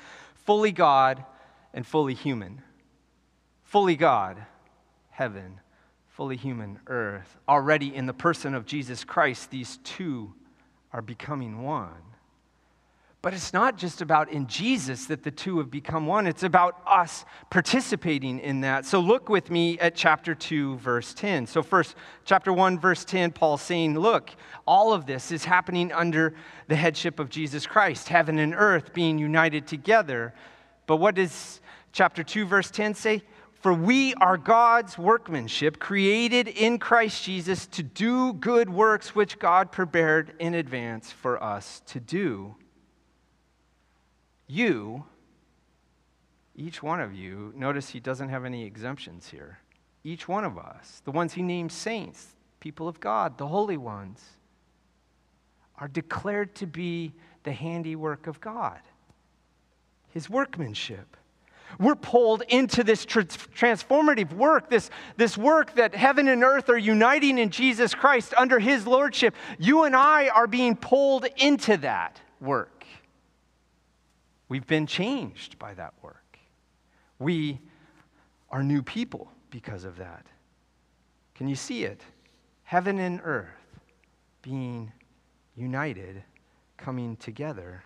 fully 0.43 0.73
God 0.73 1.23
and 1.73 1.87
fully 1.87 2.15
human. 2.15 2.61
Fully 3.63 3.95
God, 3.95 4.35
heaven, 5.09 5.61
fully 6.09 6.35
human, 6.35 6.79
earth. 6.87 7.37
Already 7.47 7.95
in 7.95 8.07
the 8.07 8.13
person 8.13 8.53
of 8.53 8.65
Jesus 8.65 9.05
Christ, 9.05 9.51
these 9.51 9.77
two 9.85 10.33
are 10.97 11.01
becoming 11.03 11.61
one. 11.61 11.91
But 13.21 13.35
it's 13.35 13.53
not 13.53 13.77
just 13.77 14.01
about 14.01 14.31
in 14.31 14.47
Jesus 14.47 15.05
that 15.05 15.21
the 15.21 15.29
two 15.29 15.59
have 15.59 15.69
become 15.69 16.07
one, 16.07 16.25
it's 16.25 16.41
about 16.41 16.81
us 16.87 17.23
participating 17.51 18.39
in 18.39 18.61
that. 18.61 18.83
So 18.83 18.99
look 18.99 19.29
with 19.29 19.51
me 19.51 19.77
at 19.77 19.93
chapter 19.93 20.33
2, 20.33 20.77
verse 20.77 21.13
10. 21.13 21.45
So, 21.45 21.61
first, 21.61 21.93
chapter 22.25 22.51
1, 22.51 22.79
verse 22.79 23.05
10, 23.05 23.31
Paul's 23.31 23.61
saying, 23.61 23.99
Look, 23.99 24.31
all 24.65 24.91
of 24.91 25.05
this 25.05 25.31
is 25.31 25.45
happening 25.45 25.91
under 25.91 26.33
the 26.67 26.75
headship 26.75 27.19
of 27.19 27.29
Jesus 27.29 27.67
Christ, 27.67 28.09
heaven 28.09 28.39
and 28.39 28.55
earth 28.55 28.91
being 28.91 29.19
united 29.19 29.67
together. 29.67 30.33
But 30.87 30.97
what 30.97 31.13
does 31.13 31.61
chapter 31.91 32.23
2, 32.23 32.47
verse 32.47 32.71
10 32.71 32.95
say? 32.95 33.21
For 33.59 33.73
we 33.73 34.13
are 34.15 34.37
God's 34.37 34.97
workmanship, 34.97 35.79
created 35.79 36.47
in 36.47 36.77
Christ 36.79 37.23
Jesus 37.23 37.65
to 37.67 37.83
do 37.83 38.33
good 38.33 38.69
works 38.69 39.15
which 39.15 39.39
God 39.39 39.71
prepared 39.71 40.33
in 40.39 40.53
advance 40.53 41.11
for 41.11 41.41
us 41.41 41.81
to 41.87 41.99
do 41.99 42.55
you, 44.47 45.03
each 46.55 46.81
one 46.81 47.01
of 47.01 47.13
you, 47.13 47.53
notice 47.55 47.89
he 47.89 47.99
doesn't 47.99 48.29
have 48.29 48.45
any 48.45 48.63
exemptions 48.63 49.29
here. 49.29 49.59
Each 50.03 50.27
one 50.27 50.45
of 50.45 50.57
us, 50.57 51.01
the 51.03 51.11
ones 51.11 51.33
he 51.33 51.41
names 51.41 51.73
saints, 51.73 52.35
people 52.59 52.87
of 52.87 52.99
God, 52.99 53.37
the 53.37 53.47
holy 53.47 53.77
ones, 53.77 54.23
are 55.77 55.87
declared 55.87 56.55
to 56.55 56.65
be 56.65 57.13
the 57.43 57.51
handiwork 57.51 58.25
of 58.25 58.41
God, 58.41 58.79
his 60.09 60.29
workmanship. 60.29 61.17
We're 61.79 61.95
pulled 61.95 62.43
into 62.49 62.83
this 62.83 63.05
transformative 63.05 64.33
work, 64.33 64.69
this, 64.69 64.89
this 65.15 65.37
work 65.37 65.75
that 65.75 65.93
heaven 65.93 66.27
and 66.27 66.43
earth 66.43 66.69
are 66.69 66.77
uniting 66.77 67.37
in 67.37 67.49
Jesus 67.49 67.93
Christ 67.93 68.33
under 68.37 68.59
his 68.59 68.87
lordship. 68.87 69.35
You 69.59 69.83
and 69.83 69.95
I 69.95 70.29
are 70.29 70.47
being 70.47 70.75
pulled 70.75 71.27
into 71.37 71.77
that 71.77 72.19
work. 72.39 72.85
We've 74.49 74.65
been 74.65 74.87
changed 74.87 75.59
by 75.59 75.73
that 75.73 75.93
work. 76.01 76.39
We 77.19 77.59
are 78.49 78.63
new 78.63 78.81
people 78.81 79.31
because 79.49 79.83
of 79.83 79.97
that. 79.97 80.25
Can 81.35 81.47
you 81.47 81.55
see 81.55 81.83
it? 81.83 82.01
Heaven 82.63 82.99
and 82.99 83.21
earth 83.23 83.49
being 84.41 84.91
united, 85.55 86.23
coming 86.77 87.17
together. 87.17 87.83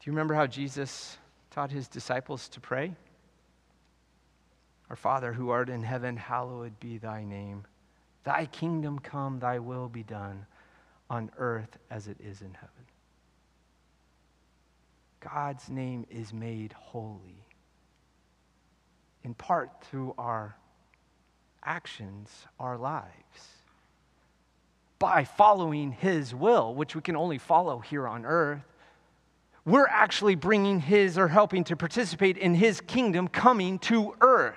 Do 0.00 0.10
you 0.10 0.12
remember 0.12 0.34
how 0.34 0.46
Jesus 0.46 1.18
taught 1.50 1.70
his 1.70 1.88
disciples 1.88 2.48
to 2.50 2.60
pray? 2.60 2.94
Our 4.90 4.96
Father 4.96 5.32
who 5.32 5.50
art 5.50 5.68
in 5.68 5.82
heaven, 5.82 6.16
hallowed 6.16 6.78
be 6.80 6.98
thy 6.98 7.24
name. 7.24 7.64
Thy 8.24 8.46
kingdom 8.46 8.98
come, 8.98 9.38
thy 9.38 9.58
will 9.58 9.88
be 9.88 10.02
done 10.02 10.46
on 11.10 11.30
earth 11.38 11.78
as 11.90 12.08
it 12.08 12.18
is 12.20 12.40
in 12.42 12.54
heaven. 12.54 12.84
God's 15.20 15.68
name 15.68 16.06
is 16.10 16.32
made 16.32 16.72
holy, 16.72 17.44
in 19.24 19.34
part 19.34 19.70
through 19.82 20.14
our 20.16 20.56
actions, 21.64 22.46
our 22.60 22.78
lives, 22.78 23.08
by 24.98 25.24
following 25.24 25.92
His 25.92 26.34
will, 26.34 26.74
which 26.74 26.94
we 26.94 27.02
can 27.02 27.16
only 27.16 27.38
follow 27.38 27.78
here 27.78 28.06
on 28.06 28.24
earth. 28.24 28.62
We're 29.68 29.86
actually 29.86 30.34
bringing 30.34 30.80
His 30.80 31.18
or 31.18 31.28
helping 31.28 31.62
to 31.64 31.76
participate 31.76 32.38
in 32.38 32.54
His 32.54 32.80
kingdom 32.80 33.28
coming 33.28 33.78
to 33.80 34.14
earth. 34.22 34.56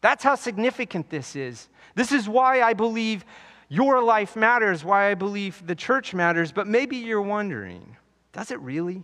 That's 0.00 0.22
how 0.22 0.36
significant 0.36 1.10
this 1.10 1.34
is. 1.34 1.68
This 1.96 2.12
is 2.12 2.28
why 2.28 2.62
I 2.62 2.74
believe 2.74 3.24
your 3.68 4.00
life 4.00 4.36
matters, 4.36 4.84
why 4.84 5.10
I 5.10 5.14
believe 5.14 5.66
the 5.66 5.74
church 5.74 6.14
matters. 6.14 6.52
But 6.52 6.68
maybe 6.68 6.96
you're 6.96 7.22
wondering 7.22 7.96
does 8.32 8.52
it 8.52 8.60
really? 8.60 9.02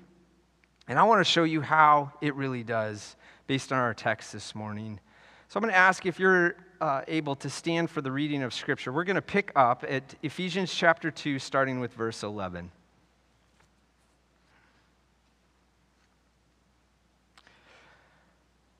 And 0.86 0.96
I 0.96 1.02
want 1.02 1.20
to 1.20 1.24
show 1.24 1.44
you 1.44 1.60
how 1.60 2.12
it 2.22 2.34
really 2.36 2.62
does 2.62 3.16
based 3.48 3.72
on 3.72 3.78
our 3.78 3.92
text 3.92 4.32
this 4.32 4.54
morning. 4.54 5.00
So 5.48 5.58
I'm 5.58 5.62
going 5.62 5.72
to 5.72 5.78
ask 5.78 6.06
if 6.06 6.20
you're 6.20 6.54
uh, 6.80 7.02
able 7.08 7.34
to 7.36 7.50
stand 7.50 7.90
for 7.90 8.00
the 8.00 8.12
reading 8.12 8.44
of 8.44 8.54
Scripture. 8.54 8.92
We're 8.92 9.04
going 9.04 9.16
to 9.16 9.22
pick 9.22 9.50
up 9.56 9.84
at 9.86 10.14
Ephesians 10.22 10.72
chapter 10.72 11.10
2, 11.10 11.40
starting 11.40 11.80
with 11.80 11.92
verse 11.92 12.22
11. 12.22 12.70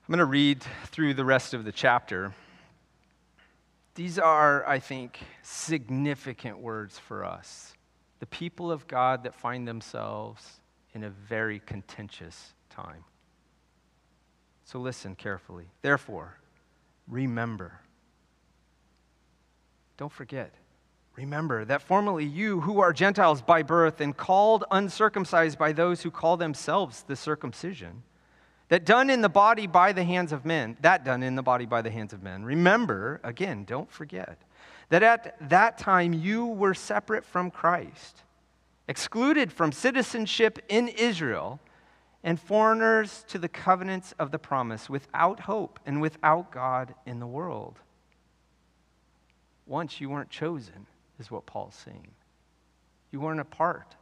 I'm 0.09 0.13
going 0.13 0.25
to 0.25 0.25
read 0.25 0.63
through 0.85 1.13
the 1.13 1.23
rest 1.23 1.53
of 1.53 1.65
the 1.65 1.71
chapter. 1.71 2.33
These 3.93 4.17
are, 4.17 4.67
I 4.67 4.79
think, 4.79 5.19
significant 5.43 6.57
words 6.57 6.97
for 6.97 7.23
us. 7.23 7.75
The 8.19 8.25
people 8.25 8.71
of 8.71 8.87
God 8.87 9.21
that 9.25 9.35
find 9.35 9.67
themselves 9.67 10.61
in 10.95 11.03
a 11.03 11.11
very 11.11 11.61
contentious 11.63 12.55
time. 12.71 13.03
So 14.65 14.79
listen 14.79 15.13
carefully. 15.13 15.65
Therefore, 15.83 16.39
remember. 17.07 17.79
Don't 19.95 20.11
forget. 20.11 20.55
Remember 21.17 21.65
that 21.65 21.83
formerly 21.83 22.25
you, 22.25 22.61
who 22.61 22.79
are 22.79 22.93
Gentiles 22.93 23.43
by 23.43 23.61
birth 23.61 24.01
and 24.01 24.17
called 24.17 24.63
uncircumcised 24.71 25.59
by 25.59 25.71
those 25.71 26.01
who 26.01 26.09
call 26.09 26.35
themselves 26.35 27.03
the 27.03 27.15
circumcision, 27.15 28.01
that 28.69 28.85
done 28.85 29.09
in 29.09 29.21
the 29.21 29.29
body 29.29 29.67
by 29.67 29.91
the 29.91 30.03
hands 30.03 30.31
of 30.31 30.45
men, 30.45 30.77
that 30.81 31.03
done 31.03 31.21
in 31.21 31.35
the 31.35 31.43
body 31.43 31.65
by 31.65 31.81
the 31.81 31.91
hands 31.91 32.13
of 32.13 32.23
men. 32.23 32.43
Remember, 32.43 33.19
again, 33.23 33.65
don't 33.65 33.91
forget, 33.91 34.41
that 34.89 35.03
at 35.03 35.35
that 35.49 35.77
time 35.77 36.13
you 36.13 36.45
were 36.45 36.73
separate 36.73 37.25
from 37.25 37.51
Christ 37.51 38.23
excluded 38.89 39.53
from 39.53 39.71
citizenship 39.71 40.57
in 40.67 40.87
Israel, 40.87 41.59
and 42.23 42.39
foreigners 42.39 43.23
to 43.27 43.37
the 43.37 43.47
covenants 43.47 44.13
of 44.17 44.31
the 44.31 44.39
promise, 44.39 44.89
without 44.89 45.41
hope 45.41 45.79
and 45.85 46.01
without 46.01 46.51
God 46.51 46.95
in 47.05 47.19
the 47.19 47.27
world. 47.27 47.77
Once 49.67 50.01
you 50.01 50.09
weren't 50.09 50.31
chosen, 50.31 50.87
is 51.19 51.29
what 51.29 51.45
Paul's 51.45 51.75
saying. 51.75 52.07
You 53.11 53.19
weren't 53.19 53.39
a 53.39 53.45
part 53.45 53.95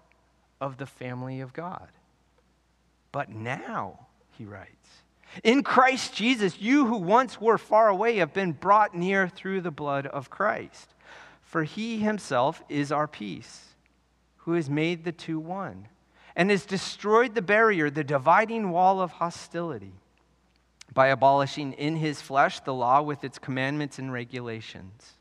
of 0.62 0.78
the 0.78 0.86
family 0.86 1.42
of 1.42 1.52
God. 1.52 1.90
But 3.12 3.30
now, 3.30 4.08
he 4.38 4.46
writes, 4.46 4.74
in 5.44 5.64
Christ 5.64 6.16
Jesus, 6.16 6.62
you 6.62 6.86
who 6.88 6.98
once 6.98 7.40
were 7.40 7.58
far 7.58 7.90
away 7.90 8.18
have 8.18 8.34
been 8.34 8.54
brought 8.54 8.96
near 8.96 9.28
through 9.28 9.62
the 9.62 9.72
blood 9.72 10.08
of 10.08 10.30
Christ. 10.30 10.94
For 11.42 11.64
he 11.64 12.00
himself 12.00 12.62
is 12.70 12.92
our 12.92 13.08
peace 13.08 13.66
who 14.38 14.54
has 14.54 14.70
made 14.70 15.04
the 15.04 15.12
two 15.12 15.40
one 15.40 15.88
and 16.36 16.50
has 16.50 16.66
destroyed 16.66 17.36
the 17.36 17.42
barrier, 17.42 17.90
the 17.90 18.04
dividing 18.04 18.70
wall 18.70 19.02
of 19.02 19.12
hostility, 19.12 19.94
by 20.94 21.08
abolishing 21.08 21.74
in 21.74 21.98
his 21.98 22.22
flesh 22.22 22.60
the 22.60 22.74
law 22.74 23.02
with 23.02 23.24
its 23.24 23.40
commandments 23.40 23.98
and 24.00 24.12
regulations. 24.12 25.14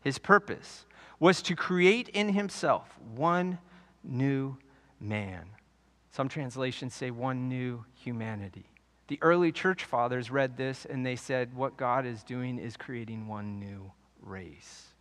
His 0.00 0.18
purpose 0.18 0.86
was 1.20 1.42
to 1.42 1.54
create 1.54 2.08
in 2.08 2.30
himself 2.30 2.98
one 3.14 3.58
new 4.02 4.56
man. 5.00 5.46
Some 6.12 6.28
translations 6.28 6.94
say 6.94 7.10
one 7.10 7.48
new 7.48 7.84
humanity. 7.94 8.66
The 9.08 9.18
early 9.20 9.50
church 9.50 9.84
fathers 9.84 10.30
read 10.30 10.56
this 10.56 10.84
and 10.84 11.04
they 11.04 11.16
said, 11.16 11.54
What 11.54 11.76
God 11.76 12.06
is 12.06 12.22
doing 12.22 12.58
is 12.58 12.76
creating 12.76 13.26
one 13.26 13.58
new 13.58 13.90
race. 14.20 14.92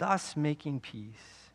thus 0.00 0.34
making 0.34 0.80
peace. 0.80 1.50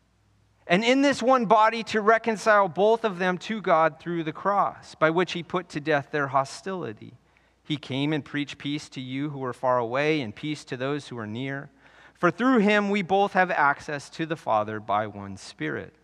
And 0.68 0.82
in 0.82 1.02
this 1.02 1.22
one 1.22 1.46
body 1.46 1.82
to 1.84 2.00
reconcile 2.00 2.68
both 2.68 3.04
of 3.04 3.18
them 3.18 3.38
to 3.38 3.60
God 3.60 4.00
through 4.00 4.24
the 4.24 4.32
cross, 4.32 4.94
by 4.94 5.10
which 5.10 5.32
he 5.32 5.42
put 5.42 5.68
to 5.70 5.80
death 5.80 6.08
their 6.10 6.28
hostility. 6.28 7.14
He 7.62 7.76
came 7.76 8.12
and 8.12 8.24
preached 8.24 8.58
peace 8.58 8.88
to 8.90 9.00
you 9.00 9.30
who 9.30 9.40
were 9.40 9.52
far 9.52 9.78
away 9.78 10.20
and 10.20 10.34
peace 10.34 10.64
to 10.66 10.76
those 10.76 11.08
who 11.08 11.16
were 11.16 11.26
near. 11.26 11.70
For 12.18 12.30
through 12.30 12.58
him 12.58 12.90
we 12.90 13.02
both 13.02 13.32
have 13.34 13.50
access 13.50 14.08
to 14.10 14.26
the 14.26 14.36
Father 14.36 14.80
by 14.80 15.06
one 15.06 15.36
Spirit. 15.36 15.94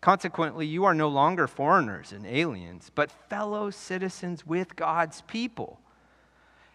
Consequently, 0.00 0.66
you 0.66 0.84
are 0.84 0.94
no 0.94 1.08
longer 1.08 1.46
foreigners 1.46 2.12
and 2.12 2.24
aliens, 2.24 2.90
but 2.94 3.10
fellow 3.10 3.70
citizens 3.70 4.46
with 4.46 4.76
God's 4.76 5.22
people 5.22 5.80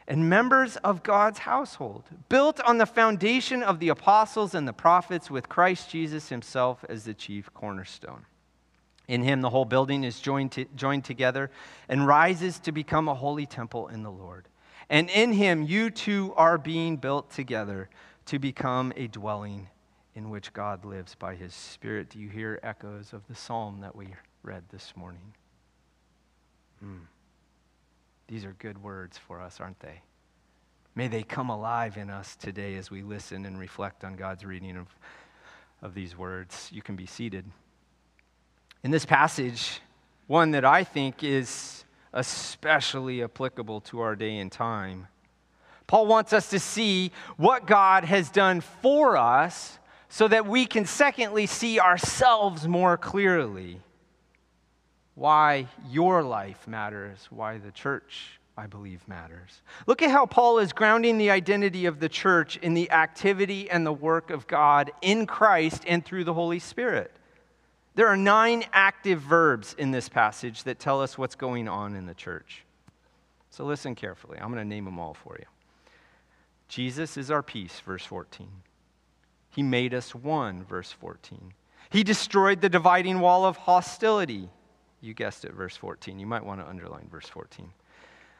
and 0.08 0.30
members 0.30 0.76
of 0.78 1.02
God's 1.02 1.40
household, 1.40 2.04
built 2.30 2.60
on 2.62 2.78
the 2.78 2.86
foundation 2.86 3.64
of 3.64 3.80
the 3.80 3.90
apostles 3.90 4.54
and 4.54 4.68
the 4.68 4.74
prophets, 4.74 5.32
with 5.32 5.50
Christ 5.50 5.90
Jesus 5.90 6.30
himself 6.30 6.86
as 6.88 7.06
the 7.06 7.14
chief 7.14 7.52
cornerstone. 7.54 8.26
In 9.08 9.24
him, 9.24 9.42
the 9.42 9.50
whole 9.50 9.66
building 9.66 10.04
is 10.04 10.20
joined, 10.20 10.52
to, 10.54 10.66
joined 10.76 11.06
together 11.06 11.50
and 11.90 12.08
rises 12.08 12.60
to 12.60 12.72
become 12.72 13.08
a 13.08 13.16
holy 13.16 13.46
temple 13.46 13.88
in 13.88 14.04
the 14.04 14.12
Lord. 14.12 14.48
And 14.90 15.10
in 15.10 15.34
him, 15.34 15.64
you 15.64 15.90
too 15.90 16.34
are 16.36 16.60
being 16.60 16.98
built 16.98 17.32
together 17.32 17.90
to 18.26 18.40
become 18.40 18.92
a 18.96 19.08
dwelling 19.08 19.68
in 20.16 20.30
which 20.30 20.54
God 20.54 20.86
lives 20.86 21.16
by 21.16 21.36
his 21.36 21.54
Spirit. 21.54 22.10
Do 22.10 22.20
you 22.20 22.30
hear 22.30 22.60
echoes 22.64 23.14
of 23.14 23.28
the 23.28 23.36
psalm 23.36 23.82
that 23.82 23.96
we 23.96 24.08
read 24.44 24.64
this 24.72 24.94
morning? 24.96 25.34
Hmm. 26.80 27.04
These 28.28 28.46
are 28.46 28.56
good 28.60 28.82
words 28.82 29.18
for 29.18 29.40
us, 29.40 29.60
aren't 29.60 29.80
they? 29.80 30.02
May 30.96 31.08
they 31.10 31.24
come 31.24 31.50
alive 31.50 31.98
in 31.98 32.10
us 32.10 32.36
today 32.36 32.76
as 32.76 32.90
we 32.90 33.04
listen 33.04 33.46
and 33.46 33.60
reflect 33.60 34.04
on 34.04 34.16
God's 34.16 34.46
reading 34.46 34.78
of, 34.78 34.88
of 35.82 35.94
these 35.94 36.18
words. 36.18 36.70
You 36.72 36.82
can 36.82 36.96
be 36.96 37.06
seated. 37.06 37.46
In 38.84 38.92
this 38.92 39.06
passage, 39.06 39.82
one 40.28 40.52
that 40.52 40.64
I 40.64 40.84
think 40.84 41.24
is 41.24 41.84
especially 42.14 43.22
applicable 43.22 43.82
to 43.82 44.00
our 44.00 44.16
day 44.16 44.38
and 44.38 44.52
time, 44.52 45.08
Paul 45.88 46.08
wants 46.08 46.34
us 46.34 46.50
to 46.50 46.60
see 46.60 47.12
what 47.38 47.68
God 47.68 48.06
has 48.06 48.30
done 48.30 48.62
for 48.62 49.18
us 49.18 49.78
so 50.10 50.28
that 50.28 50.48
we 50.48 50.66
can, 50.66 50.86
secondly, 50.86 51.46
see 51.46 51.80
ourselves 51.80 52.68
more 52.68 52.98
clearly. 52.98 53.82
Why 55.14 55.68
your 55.90 56.24
life 56.24 56.68
matters, 56.68 57.28
why 57.30 57.58
the 57.58 57.72
church, 57.72 58.40
I 58.58 58.68
believe, 58.68 59.08
matters. 59.08 59.62
Look 59.88 60.02
at 60.02 60.12
how 60.12 60.26
Paul 60.26 60.60
is 60.60 60.74
grounding 60.74 61.18
the 61.18 61.30
identity 61.30 61.86
of 61.86 62.00
the 62.00 62.10
church 62.10 62.58
in 62.58 62.74
the 62.74 62.92
activity 62.92 63.70
and 63.70 63.86
the 63.86 63.94
work 63.94 64.30
of 64.30 64.48
God 64.48 64.92
in 65.02 65.26
Christ 65.26 65.84
and 65.88 66.04
through 66.04 66.24
the 66.24 66.34
Holy 66.34 66.60
Spirit. 66.60 67.12
There 67.96 68.08
are 68.08 68.18
nine 68.18 68.66
active 68.74 69.22
verbs 69.22 69.74
in 69.78 69.92
this 69.92 70.10
passage 70.10 70.64
that 70.64 70.80
tell 70.80 71.02
us 71.02 71.18
what's 71.18 71.36
going 71.36 71.70
on 71.70 71.96
in 71.96 72.06
the 72.06 72.14
church. 72.14 72.66
So 73.52 73.64
listen 73.64 73.96
carefully. 73.96 74.38
I'm 74.38 74.52
going 74.52 74.62
to 74.62 74.68
name 74.68 74.84
them 74.84 75.00
all 75.00 75.14
for 75.14 75.38
you. 75.40 75.46
Jesus 76.68 77.18
is 77.18 77.32
our 77.32 77.44
peace, 77.44 77.80
verse 77.86 78.06
14. 78.06 78.48
He 79.50 79.64
made 79.64 79.94
us 79.94 80.14
one, 80.14 80.64
verse 80.64 80.92
14. 80.92 81.54
He 81.90 82.04
destroyed 82.04 82.62
the 82.62 82.70
dividing 82.70 83.20
wall 83.20 83.46
of 83.46 83.58
hostility. 83.58 84.50
You 85.02 85.14
guessed 85.14 85.46
it, 85.46 85.54
verse 85.54 85.78
14. 85.78 86.20
You 86.20 86.26
might 86.26 86.44
want 86.44 86.60
to 86.60 86.68
underline 86.68 87.08
verse 87.10 87.28
14. 87.28 87.72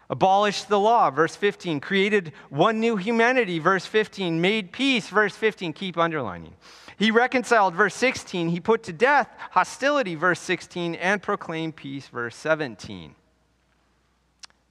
Abolished 0.10 0.68
the 0.68 0.80
law, 0.80 1.10
verse 1.10 1.36
15. 1.36 1.80
Created 1.80 2.34
one 2.50 2.80
new 2.80 2.96
humanity, 2.96 3.60
verse 3.60 3.86
15. 3.86 4.40
Made 4.40 4.72
peace, 4.72 5.08
verse 5.10 5.36
15. 5.36 5.74
Keep 5.74 5.98
underlining. 5.98 6.54
He 6.98 7.12
reconciled, 7.12 7.74
verse 7.74 7.96
16. 7.96 8.50
He 8.50 8.60
put 8.60 8.84
to 8.84 8.94
death 8.94 9.30
hostility, 9.52 10.16
verse 10.16 10.40
16. 10.40 10.96
And 10.96 11.22
proclaimed 11.22 11.76
peace, 11.76 12.08
verse 12.08 12.36
17. 12.36 13.16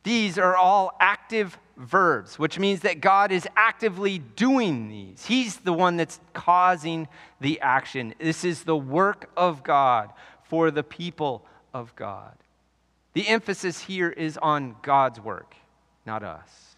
These 0.05 0.39
are 0.39 0.57
all 0.57 0.97
active 1.01 1.59
verbs, 1.77 2.39
which 2.39 2.59
means 2.59 2.81
that 2.81 3.01
God 3.01 3.33
is 3.33 3.49
actively 3.57 4.19
doing 4.19 4.89
these. 4.89 5.27
He's 5.27 5.57
the 5.57 5.73
one 5.73 5.97
that's 5.97 6.21
causing 6.33 7.09
the 7.41 7.61
action. 7.61 8.15
This 8.21 8.45
is 8.45 8.63
the 8.63 8.77
work 8.77 9.31
of 9.37 9.65
God 9.65 10.13
for 10.45 10.71
the 10.71 10.85
people 10.85 11.45
of 11.73 11.97
God. 11.97 12.33
The 13.15 13.27
emphasis 13.27 13.81
here 13.81 14.11
is 14.11 14.39
on 14.39 14.77
God's 14.83 15.21
work, 15.21 15.55
not 16.07 16.23
us. 16.23 16.77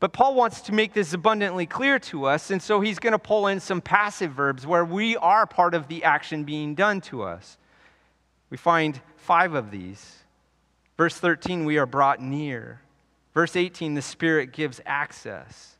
But 0.00 0.12
Paul 0.12 0.34
wants 0.34 0.60
to 0.62 0.72
make 0.72 0.94
this 0.94 1.12
abundantly 1.12 1.66
clear 1.66 1.98
to 2.00 2.26
us, 2.26 2.50
and 2.50 2.62
so 2.62 2.80
he's 2.80 3.00
going 3.00 3.12
to 3.12 3.18
pull 3.18 3.48
in 3.48 3.58
some 3.58 3.80
passive 3.80 4.32
verbs 4.32 4.66
where 4.66 4.84
we 4.84 5.16
are 5.16 5.46
part 5.46 5.74
of 5.74 5.88
the 5.88 6.04
action 6.04 6.44
being 6.44 6.74
done 6.74 7.00
to 7.02 7.22
us. 7.22 7.58
We 8.48 8.56
find 8.56 9.00
five 9.16 9.54
of 9.54 9.70
these. 9.70 10.18
Verse 10.98 11.16
13, 11.16 11.64
we 11.64 11.78
are 11.78 11.86
brought 11.86 12.20
near. 12.20 12.82
Verse 13.32 13.54
18, 13.54 13.94
the 13.94 14.02
Spirit 14.02 14.52
gives 14.52 14.80
access. 14.84 15.76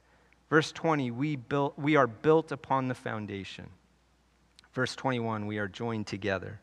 Verse 0.48 0.70
20, 0.72 1.10
we, 1.10 1.34
built, 1.34 1.76
we 1.76 1.96
are 1.96 2.06
built 2.06 2.52
upon 2.52 2.86
the 2.86 2.94
foundation. 2.94 3.66
Verse 4.72 4.94
21, 4.94 5.46
we 5.46 5.58
are 5.58 5.66
joined 5.66 6.06
together. 6.06 6.60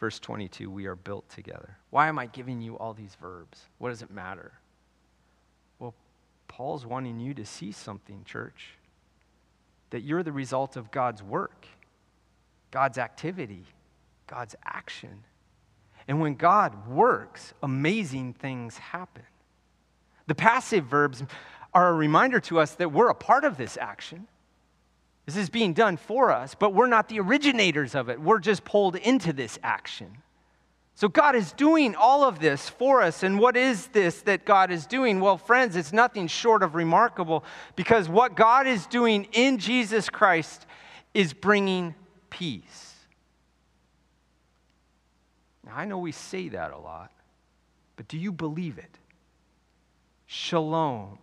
Verse 0.00 0.18
22, 0.18 0.70
we 0.70 0.86
are 0.86 0.96
built 0.96 1.28
together. 1.28 1.76
Why 1.90 2.08
am 2.08 2.18
I 2.18 2.26
giving 2.26 2.62
you 2.62 2.78
all 2.78 2.94
these 2.94 3.14
verbs? 3.20 3.60
What 3.76 3.90
does 3.90 4.00
it 4.00 4.10
matter? 4.10 4.52
Well, 5.78 5.94
Paul's 6.48 6.86
wanting 6.86 7.20
you 7.20 7.34
to 7.34 7.44
see 7.44 7.72
something, 7.72 8.24
church, 8.24 8.70
that 9.90 10.00
you're 10.00 10.22
the 10.22 10.32
result 10.32 10.76
of 10.76 10.90
God's 10.90 11.22
work, 11.22 11.66
God's 12.70 12.96
activity, 12.96 13.66
God's 14.26 14.54
action. 14.64 15.24
And 16.08 16.20
when 16.20 16.34
God 16.34 16.88
works, 16.88 17.52
amazing 17.62 18.34
things 18.34 18.78
happen. 18.78 19.24
The 20.26 20.34
passive 20.34 20.84
verbs 20.84 21.22
are 21.74 21.88
a 21.88 21.94
reminder 21.94 22.40
to 22.40 22.60
us 22.60 22.74
that 22.76 22.92
we're 22.92 23.08
a 23.08 23.14
part 23.14 23.44
of 23.44 23.56
this 23.56 23.76
action. 23.76 24.26
This 25.26 25.36
is 25.36 25.50
being 25.50 25.72
done 25.72 25.96
for 25.96 26.30
us, 26.30 26.54
but 26.54 26.72
we're 26.72 26.86
not 26.86 27.08
the 27.08 27.18
originators 27.20 27.94
of 27.94 28.08
it. 28.08 28.20
We're 28.20 28.38
just 28.38 28.64
pulled 28.64 28.96
into 28.96 29.32
this 29.32 29.58
action. 29.62 30.18
So 30.94 31.08
God 31.08 31.36
is 31.36 31.52
doing 31.52 31.94
all 31.94 32.24
of 32.24 32.38
this 32.38 32.70
for 32.70 33.02
us. 33.02 33.22
And 33.22 33.38
what 33.38 33.56
is 33.56 33.88
this 33.88 34.22
that 34.22 34.46
God 34.46 34.70
is 34.70 34.86
doing? 34.86 35.20
Well, 35.20 35.36
friends, 35.36 35.76
it's 35.76 35.92
nothing 35.92 36.26
short 36.26 36.62
of 36.62 36.74
remarkable 36.74 37.44
because 37.74 38.08
what 38.08 38.34
God 38.34 38.66
is 38.66 38.86
doing 38.86 39.28
in 39.32 39.58
Jesus 39.58 40.08
Christ 40.08 40.64
is 41.12 41.34
bringing 41.34 41.94
peace. 42.30 42.85
Now, 45.66 45.72
I 45.74 45.84
know 45.84 45.98
we 45.98 46.12
say 46.12 46.48
that 46.50 46.70
a 46.70 46.78
lot, 46.78 47.10
but 47.96 48.06
do 48.06 48.16
you 48.16 48.30
believe 48.30 48.78
it? 48.78 48.98
Shalom, 50.26 51.18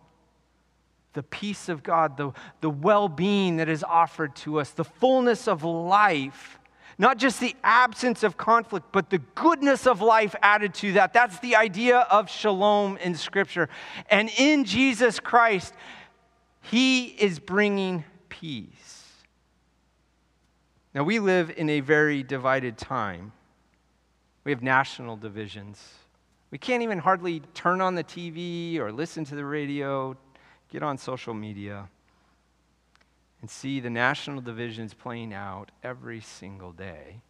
the 1.14 1.22
peace 1.22 1.68
of 1.68 1.82
God, 1.82 2.16
the, 2.16 2.32
the 2.60 2.70
well 2.70 3.08
being 3.08 3.56
that 3.56 3.68
is 3.68 3.82
offered 3.82 4.36
to 4.36 4.60
us, 4.60 4.70
the 4.70 4.84
fullness 4.84 5.48
of 5.48 5.64
life, 5.64 6.58
not 6.98 7.18
just 7.18 7.40
the 7.40 7.56
absence 7.64 8.22
of 8.22 8.36
conflict, 8.36 8.86
but 8.92 9.10
the 9.10 9.18
goodness 9.34 9.86
of 9.86 10.00
life 10.00 10.34
added 10.42 10.74
to 10.74 10.92
that. 10.92 11.12
That's 11.12 11.38
the 11.40 11.56
idea 11.56 11.98
of 11.98 12.30
shalom 12.30 12.98
in 12.98 13.14
Scripture. 13.14 13.68
And 14.10 14.30
in 14.38 14.64
Jesus 14.64 15.20
Christ, 15.20 15.74
He 16.60 17.06
is 17.06 17.38
bringing 17.38 18.04
peace. 18.28 19.24
Now, 20.94 21.02
we 21.02 21.18
live 21.18 21.52
in 21.56 21.68
a 21.70 21.80
very 21.80 22.22
divided 22.22 22.78
time. 22.78 23.32
We 24.44 24.52
have 24.52 24.62
national 24.62 25.16
divisions. 25.16 25.82
We 26.50 26.58
can't 26.58 26.82
even 26.82 26.98
hardly 26.98 27.40
turn 27.54 27.80
on 27.80 27.94
the 27.94 28.04
TV 28.04 28.78
or 28.78 28.92
listen 28.92 29.24
to 29.24 29.34
the 29.34 29.44
radio, 29.44 30.16
get 30.70 30.82
on 30.82 30.98
social 30.98 31.34
media, 31.34 31.88
and 33.40 33.50
see 33.50 33.80
the 33.80 33.90
national 33.90 34.40
divisions 34.40 34.94
playing 34.94 35.34
out 35.34 35.70
every 35.82 36.20
single 36.20 36.72
day. 36.72 37.20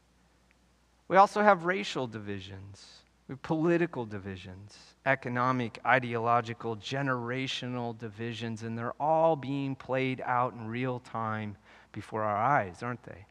We 1.09 1.17
also 1.17 1.43
have 1.43 1.65
racial 1.65 2.07
divisions, 2.07 3.03
we 3.29 3.33
have 3.33 3.43
political 3.43 4.05
divisions, 4.05 4.77
economic, 5.07 5.79
ideological, 5.87 6.77
generational 6.77 7.97
divisions, 7.97 8.63
and 8.63 8.77
they're 8.77 8.95
all 9.01 9.37
being 9.37 9.75
played 9.75 10.23
out 10.27 10.53
in 10.55 10.67
real 10.67 10.99
time 11.01 11.57
before 11.93 12.23
our 12.23 12.37
eyes, 12.37 12.83
aren't 12.83 13.03
they? 13.05 13.27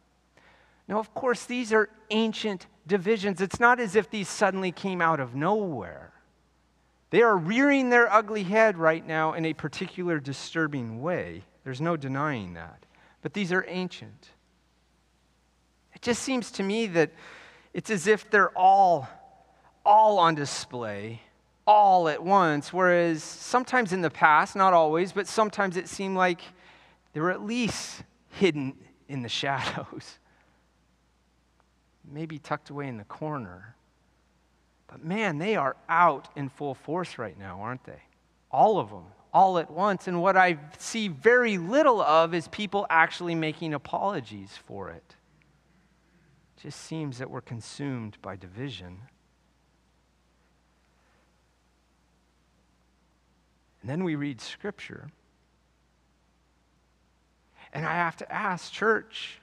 Now, 0.88 1.00
of 1.00 1.14
course, 1.14 1.46
these 1.46 1.72
are 1.72 1.90
ancient 2.10 2.68
divisions. 2.86 3.42
It's 3.42 3.60
not 3.60 3.80
as 3.80 3.96
if 3.96 4.10
these 4.10 4.28
suddenly 4.28 4.72
came 4.72 5.02
out 5.02 5.20
of 5.20 5.36
nowhere. 5.36 6.12
They 7.10 7.22
are 7.22 7.38
rearing 7.38 7.90
their 7.90 8.12
ugly 8.12 8.44
head 8.44 8.78
right 8.78 9.06
now 9.06 9.34
in 9.34 9.46
a 9.46 9.54
particular 9.54 10.20
disturbing 10.20 11.02
way. 11.02 11.44
There's 11.64 11.80
no 11.80 11.96
denying 11.96 12.56
that. 12.56 12.86
But 13.22 13.34
these 13.34 13.54
are 13.54 13.64
ancient. 13.68 14.30
It 15.94 16.02
just 16.02 16.22
seems 16.24 16.52
to 16.52 16.64
me 16.64 16.88
that 16.88 17.12
it's 17.74 17.90
as 17.90 18.08
if 18.08 18.30
they're 18.30 18.56
all, 18.58 19.08
all 19.86 20.20
on 20.20 20.36
display, 20.36 21.22
all 21.66 22.10
at 22.10 22.22
once, 22.22 22.74
whereas 22.74 23.24
sometimes 23.24 23.94
in 23.94 24.02
the 24.02 24.10
past, 24.10 24.56
not 24.56 24.74
always, 24.74 25.14
but 25.14 25.28
sometimes 25.28 25.78
it 25.78 25.88
seemed 25.88 26.18
like 26.18 26.42
they 27.14 27.22
were 27.22 27.32
at 27.32 27.44
least 27.44 28.04
hidden 28.32 28.74
in 29.08 29.22
the 29.22 29.30
shadows 29.30 30.20
maybe 32.10 32.40
tucked 32.40 32.70
away 32.70 32.88
in 32.88 32.98
the 32.98 33.04
corner. 33.04 33.76
But 34.88 35.04
man, 35.04 35.38
they 35.38 35.56
are 35.56 35.76
out 35.90 36.28
in 36.36 36.50
full 36.50 36.76
force 36.76 37.18
right 37.18 37.38
now, 37.38 37.60
aren't 37.62 37.84
they? 37.86 38.02
All 38.52 38.80
of 38.80 38.90
them, 38.90 39.06
all 39.34 39.58
at 39.58 39.72
once. 39.72 40.08
And 40.08 40.22
what 40.22 40.38
I 40.38 40.58
see 40.78 41.08
very 41.08 41.58
little 41.58 42.02
of 42.02 42.34
is 42.34 42.48
people 42.50 42.86
actually 42.90 43.36
making 43.36 43.74
apologies 43.74 44.52
for 44.68 44.90
it. 44.90 45.16
it 46.58 46.62
just 46.62 46.82
seems 46.82 47.18
that 47.18 47.30
we're 47.30 47.42
consumed 47.42 48.18
by 48.22 48.36
division. 48.36 49.00
And 53.82 53.90
then 53.90 54.04
we 54.04 54.16
read 54.16 54.40
Scripture. 54.40 55.10
And 57.74 57.86
I 57.86 57.94
have 57.94 58.16
to 58.18 58.32
ask, 58.32 58.72
church, 58.72 59.40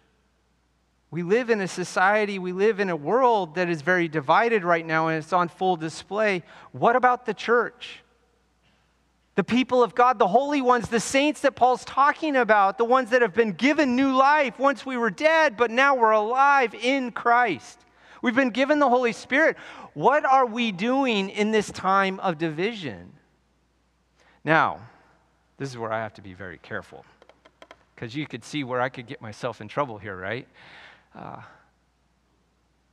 We 1.10 1.22
live 1.24 1.50
in 1.50 1.60
a 1.60 1.66
society, 1.66 2.38
we 2.38 2.52
live 2.52 2.78
in 2.78 2.88
a 2.88 2.96
world 2.96 3.56
that 3.56 3.68
is 3.68 3.82
very 3.82 4.06
divided 4.06 4.62
right 4.62 4.86
now 4.86 5.08
and 5.08 5.18
it's 5.18 5.32
on 5.32 5.48
full 5.48 5.76
display. 5.76 6.44
What 6.70 6.94
about 6.94 7.26
the 7.26 7.34
church? 7.34 8.02
The 9.34 9.42
people 9.42 9.82
of 9.82 9.94
God, 9.94 10.18
the 10.18 10.28
holy 10.28 10.60
ones, 10.60 10.88
the 10.88 11.00
saints 11.00 11.40
that 11.40 11.56
Paul's 11.56 11.84
talking 11.84 12.36
about, 12.36 12.78
the 12.78 12.84
ones 12.84 13.10
that 13.10 13.22
have 13.22 13.34
been 13.34 13.52
given 13.52 13.96
new 13.96 14.14
life. 14.14 14.58
Once 14.58 14.86
we 14.86 14.96
were 14.96 15.10
dead, 15.10 15.56
but 15.56 15.70
now 15.70 15.96
we're 15.96 16.10
alive 16.12 16.74
in 16.74 17.10
Christ. 17.10 17.80
We've 18.22 18.34
been 18.34 18.50
given 18.50 18.78
the 18.78 18.88
Holy 18.88 19.12
Spirit. 19.12 19.56
What 19.94 20.24
are 20.24 20.46
we 20.46 20.70
doing 20.72 21.30
in 21.30 21.50
this 21.50 21.70
time 21.70 22.20
of 22.20 22.38
division? 22.38 23.12
Now, 24.44 24.80
this 25.58 25.70
is 25.70 25.78
where 25.78 25.92
I 25.92 25.98
have 25.98 26.14
to 26.14 26.22
be 26.22 26.34
very 26.34 26.58
careful 26.58 27.04
because 27.94 28.14
you 28.14 28.26
could 28.26 28.44
see 28.44 28.64
where 28.64 28.80
I 28.80 28.88
could 28.88 29.06
get 29.06 29.20
myself 29.20 29.60
in 29.60 29.68
trouble 29.68 29.98
here, 29.98 30.16
right? 30.16 30.46
Uh, 31.14 31.42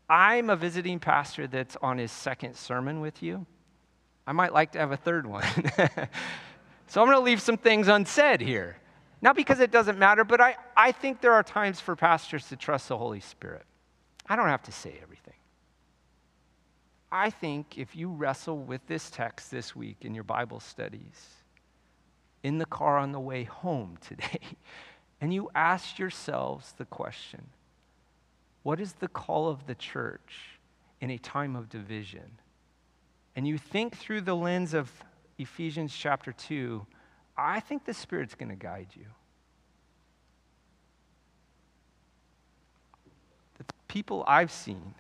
I'm 0.10 0.50
a 0.50 0.56
visiting 0.56 1.00
pastor 1.00 1.48
that's 1.48 1.76
on 1.82 1.98
his 1.98 2.12
second 2.12 2.56
sermon 2.56 3.02
with 3.02 3.22
you. 3.22 3.46
I 4.26 4.32
might 4.32 4.54
like 4.54 4.72
to 4.74 4.80
have 4.80 4.92
a 4.92 4.98
third 4.98 5.26
one. 5.26 5.44
so 6.88 7.02
I'm 7.02 7.08
going 7.08 7.18
to 7.18 7.20
leave 7.20 7.42
some 7.42 7.58
things 7.58 7.88
unsaid 7.88 8.42
here. 8.42 8.78
Not 9.22 9.36
because 9.36 9.60
it 9.60 9.72
doesn't 9.72 9.98
matter, 9.98 10.24
but 10.24 10.40
I, 10.40 10.56
I 10.76 10.92
think 10.92 11.22
there 11.22 11.34
are 11.34 11.44
times 11.44 11.80
for 11.80 11.96
pastors 11.96 12.48
to 12.50 12.56
trust 12.56 12.90
the 12.90 12.98
Holy 12.98 13.20
Spirit. 13.20 13.66
I 14.28 14.36
don't 14.36 14.48
have 14.48 14.64
to 14.64 14.72
say 14.72 15.00
everything. 15.02 15.34
I 17.12 17.30
think 17.30 17.78
if 17.78 17.96
you 17.96 18.10
wrestle 18.10 18.58
with 18.58 18.86
this 18.88 19.10
text 19.10 19.50
this 19.50 19.76
week 19.76 19.98
in 20.02 20.14
your 20.14 20.26
Bible 20.26 20.60
studies, 20.60 21.28
in 22.44 22.58
the 22.58 22.66
car 22.66 22.98
on 22.98 23.12
the 23.12 23.20
way 23.20 23.46
home 23.46 23.98
today, 24.06 24.42
and 25.22 25.34
you 25.34 25.50
ask 25.56 25.98
yourselves 25.98 26.74
the 26.78 26.86
question 26.86 27.48
what 28.68 28.82
is 28.82 28.92
the 29.00 29.08
call 29.08 29.48
of 29.48 29.66
the 29.66 29.76
church 29.76 30.60
in 31.00 31.10
a 31.10 31.18
time 31.18 31.56
of 31.56 31.70
division? 31.70 32.38
And 33.34 33.48
you 33.48 33.58
think 33.58 33.96
through 33.96 34.20
the 34.20 34.36
lens 34.36 34.74
of 34.74 34.92
Ephesians 35.38 35.96
chapter 35.96 36.34
2, 36.34 36.86
I 37.38 37.62
think 37.62 37.86
the 37.86 37.94
Spirit's 37.94 38.36
going 38.36 38.50
to 38.50 38.58
guide 38.58 38.88
you. 38.94 39.06
The 43.58 43.64
people 43.88 44.26
I've 44.28 44.52
seen, 44.52 44.96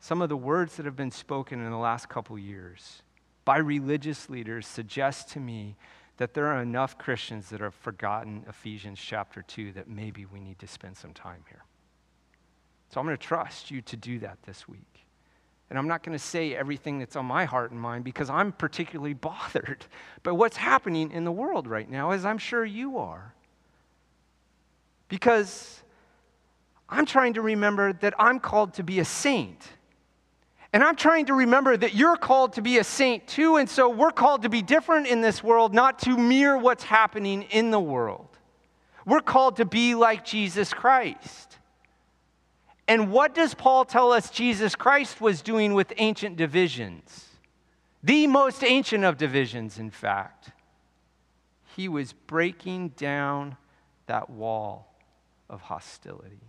some 0.00 0.22
of 0.22 0.30
the 0.30 0.36
words 0.38 0.78
that 0.78 0.86
have 0.86 0.96
been 0.96 1.10
spoken 1.10 1.62
in 1.62 1.70
the 1.70 1.76
last 1.76 2.08
couple 2.08 2.38
years 2.38 3.02
by 3.44 3.58
religious 3.58 4.30
leaders 4.30 4.66
suggest 4.66 5.28
to 5.32 5.40
me 5.40 5.76
that 6.16 6.32
there 6.32 6.46
are 6.46 6.62
enough 6.62 6.96
Christians 6.96 7.50
that 7.50 7.60
have 7.60 7.74
forgotten 7.74 8.46
Ephesians 8.48 8.98
chapter 8.98 9.42
2 9.42 9.72
that 9.72 9.90
maybe 9.90 10.24
we 10.24 10.40
need 10.40 10.58
to 10.60 10.66
spend 10.66 10.96
some 10.96 11.12
time 11.12 11.44
here. 11.50 11.64
So 12.88 13.00
I'm 13.00 13.06
going 13.06 13.16
to 13.16 13.22
trust 13.22 13.70
you 13.70 13.82
to 13.82 13.96
do 13.96 14.18
that 14.20 14.38
this 14.44 14.66
week. 14.66 15.06
And 15.70 15.78
I'm 15.78 15.86
not 15.86 16.02
going 16.02 16.16
to 16.16 16.24
say 16.24 16.54
everything 16.54 16.98
that's 16.98 17.16
on 17.16 17.26
my 17.26 17.44
heart 17.44 17.70
and 17.70 17.80
mind 17.80 18.04
because 18.04 18.30
I'm 18.30 18.52
particularly 18.52 19.14
bothered 19.14 19.84
by 20.22 20.32
what's 20.32 20.56
happening 20.56 21.10
in 21.10 21.24
the 21.24 21.32
world 21.32 21.66
right 21.66 21.88
now, 21.88 22.12
as 22.12 22.24
I'm 22.24 22.38
sure 22.38 22.64
you 22.64 22.98
are. 22.98 23.34
Because 25.08 25.82
I'm 26.88 27.04
trying 27.04 27.34
to 27.34 27.42
remember 27.42 27.92
that 27.94 28.14
I'm 28.18 28.40
called 28.40 28.74
to 28.74 28.82
be 28.82 29.00
a 29.00 29.04
saint. 29.04 29.68
And 30.72 30.82
I'm 30.82 30.96
trying 30.96 31.26
to 31.26 31.34
remember 31.34 31.76
that 31.76 31.94
you're 31.94 32.16
called 32.16 32.54
to 32.54 32.62
be 32.62 32.78
a 32.78 32.84
saint 32.84 33.26
too. 33.26 33.56
And 33.56 33.68
so 33.68 33.88
we're 33.88 34.10
called 34.10 34.42
to 34.42 34.48
be 34.48 34.62
different 34.62 35.06
in 35.06 35.20
this 35.20 35.42
world, 35.42 35.74
not 35.74 35.98
to 36.00 36.16
mirror 36.16 36.58
what's 36.58 36.84
happening 36.84 37.42
in 37.42 37.70
the 37.70 37.80
world. 37.80 38.28
We're 39.06 39.20
called 39.20 39.56
to 39.56 39.64
be 39.64 39.94
like 39.94 40.24
Jesus 40.24 40.72
Christ. 40.72 41.57
And 42.88 43.12
what 43.12 43.34
does 43.34 43.52
Paul 43.52 43.84
tell 43.84 44.12
us 44.12 44.30
Jesus 44.30 44.74
Christ 44.74 45.20
was 45.20 45.42
doing 45.42 45.74
with 45.74 45.92
ancient 45.98 46.36
divisions? 46.36 47.26
The 48.02 48.26
most 48.26 48.64
ancient 48.64 49.04
of 49.04 49.18
divisions, 49.18 49.78
in 49.78 49.90
fact. 49.90 50.50
He 51.76 51.88
was 51.88 52.14
breaking 52.14 52.90
down 52.90 53.56
that 54.06 54.30
wall 54.30 54.92
of 55.50 55.60
hostility 55.60 56.40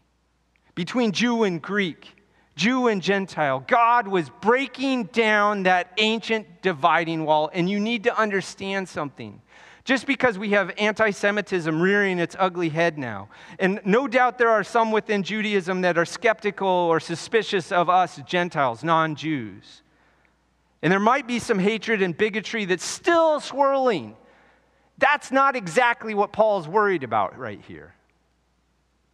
between 0.75 1.11
Jew 1.11 1.43
and 1.43 1.61
Greek, 1.61 2.15
Jew 2.55 2.87
and 2.87 3.01
Gentile. 3.01 3.63
God 3.67 4.07
was 4.07 4.29
breaking 4.41 5.05
down 5.05 5.63
that 5.63 5.91
ancient 5.97 6.61
dividing 6.61 7.25
wall. 7.25 7.49
And 7.53 7.69
you 7.69 7.79
need 7.79 8.05
to 8.05 8.17
understand 8.17 8.87
something. 8.87 9.41
Just 9.85 10.05
because 10.05 10.37
we 10.37 10.49
have 10.49 10.71
anti 10.77 11.11
Semitism 11.11 11.81
rearing 11.81 12.19
its 12.19 12.35
ugly 12.37 12.69
head 12.69 12.97
now. 12.97 13.29
And 13.59 13.79
no 13.85 14.07
doubt 14.07 14.37
there 14.37 14.49
are 14.49 14.63
some 14.63 14.91
within 14.91 15.23
Judaism 15.23 15.81
that 15.81 15.97
are 15.97 16.05
skeptical 16.05 16.67
or 16.67 16.99
suspicious 16.99 17.71
of 17.71 17.89
us 17.89 18.19
Gentiles, 18.25 18.83
non 18.83 19.15
Jews. 19.15 19.81
And 20.81 20.91
there 20.91 20.99
might 20.99 21.27
be 21.27 21.39
some 21.39 21.59
hatred 21.59 22.01
and 22.01 22.17
bigotry 22.17 22.65
that's 22.65 22.85
still 22.85 23.39
swirling. 23.39 24.15
That's 24.97 25.31
not 25.31 25.55
exactly 25.55 26.13
what 26.13 26.31
Paul's 26.31 26.67
worried 26.67 27.03
about 27.03 27.37
right 27.37 27.61
here. 27.67 27.93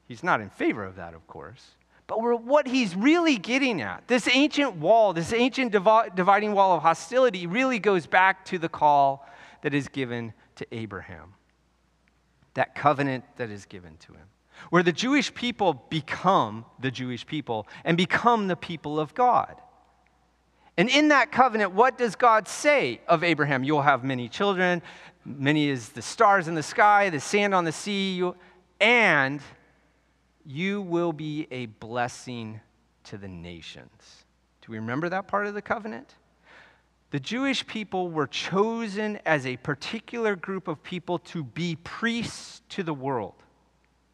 He's 0.08 0.23
not 0.23 0.41
in 0.41 0.49
favor 0.49 0.84
of 0.84 0.95
that, 0.95 1.13
of 1.13 1.25
course. 1.28 1.63
But 2.08 2.18
what 2.44 2.68
he's 2.68 2.96
really 2.96 3.38
getting 3.38 3.82
at, 3.82 4.08
this 4.08 4.28
ancient 4.28 4.76
wall, 4.76 5.13
this 5.13 5.34
ancient 5.34 5.72
dividing 5.72 6.54
wall 6.54 6.76
of 6.76 6.84
hostility, 6.84 7.48
really 7.48 7.80
goes 7.80 8.06
back 8.06 8.46
to 8.46 8.60
the 8.60 8.70
call 8.70 9.28
that 9.62 9.74
is 9.74 9.88
given 9.88 10.34
to 10.58 10.68
Abraham, 10.72 11.34
that 12.54 12.76
covenant 12.76 13.24
that 13.38 13.50
is 13.50 13.65
given 13.65 13.98
to 13.98 14.13
him, 14.13 14.28
where 14.70 14.84
the 14.84 14.91
Jewish 14.91 15.34
people 15.34 15.86
become 15.89 16.65
the 16.80 16.91
Jewish 16.91 17.26
people 17.26 17.68
and 17.84 17.98
become 17.98 18.48
the 18.48 18.56
people 18.56 19.00
of 19.00 19.15
God. 19.15 19.60
And 20.78 20.89
in 20.89 21.08
that 21.08 21.32
covenant, 21.32 21.72
what 21.72 21.98
does 21.98 22.15
God 22.15 22.48
say 22.48 23.02
of 23.08 23.24
Abraham? 23.24 23.63
You'll 23.63 23.82
have 23.82 24.04
many 24.04 24.30
children, 24.30 24.84
many 25.26 25.72
as 25.72 25.89
the 25.89 26.02
stars 26.02 26.48
in 26.48 26.54
the 26.54 26.62
sky, 26.62 27.10
the 27.10 27.20
sand 27.20 27.56
on 27.56 27.65
the 27.65 27.72
sea, 27.72 28.30
and 28.80 29.41
you 30.45 30.81
will 30.81 31.12
be 31.12 31.47
a 31.51 31.65
blessing 31.65 32.60
to 33.05 33.17
the 33.17 33.27
nations. 33.27 34.25
Do 34.62 34.71
we 34.71 34.77
remember 34.77 35.10
that 35.10 35.27
part 35.27 35.47
of 35.47 35.53
the 35.53 35.62
covenant? 35.62 36.15
The 37.12 37.19
Jewish 37.19 37.65
people 37.65 38.10
were 38.10 38.27
chosen 38.27 39.19
as 39.25 39.45
a 39.45 39.58
particular 39.58 40.36
group 40.36 40.67
of 40.67 40.84
people 40.84 41.19
to 41.19 41.43
be 41.43 41.77
priests 41.77 42.62
to 42.69 42.84
the 42.84 42.93
world. 42.93 43.36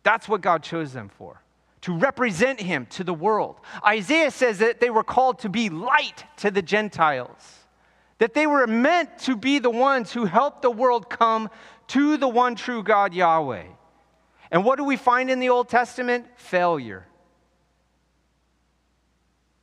That's 0.04 0.28
what 0.28 0.42
God 0.42 0.64
chose 0.64 0.94
them 0.94 1.10
for, 1.10 1.42
to 1.82 1.98
represent 1.98 2.60
Him 2.60 2.86
to 2.92 3.04
the 3.04 3.14
world. 3.14 3.60
Isaiah 3.86 4.32
says 4.32 4.60
that 4.60 4.80
they 4.80 4.90
were 4.90 5.04
called 5.04 5.40
to 5.40 5.50
be 5.50 5.70
light 5.70 6.26
to 6.38 6.52
the 6.52 6.62
Gentiles, 6.62 7.66
that 8.18 8.34
they 8.34 8.46
were 8.46 8.68
meant 8.68 9.18
to 9.20 9.36
be 9.36 9.60
the 9.60 9.70
ones 9.70 10.12
who 10.12 10.26
helped 10.26 10.62
the 10.62 10.72
world 10.72 11.10
come 11.10 11.50
to 11.88 12.18
the 12.18 12.28
one 12.28 12.56
true 12.56 12.84
God, 12.84 13.14
Yahweh. 13.14 13.64
And 14.52 14.66
what 14.66 14.78
do 14.78 14.84
we 14.84 14.98
find 14.98 15.30
in 15.30 15.40
the 15.40 15.50
Old 15.50 15.70
Testament? 15.70 16.26
Failure. 16.36 17.08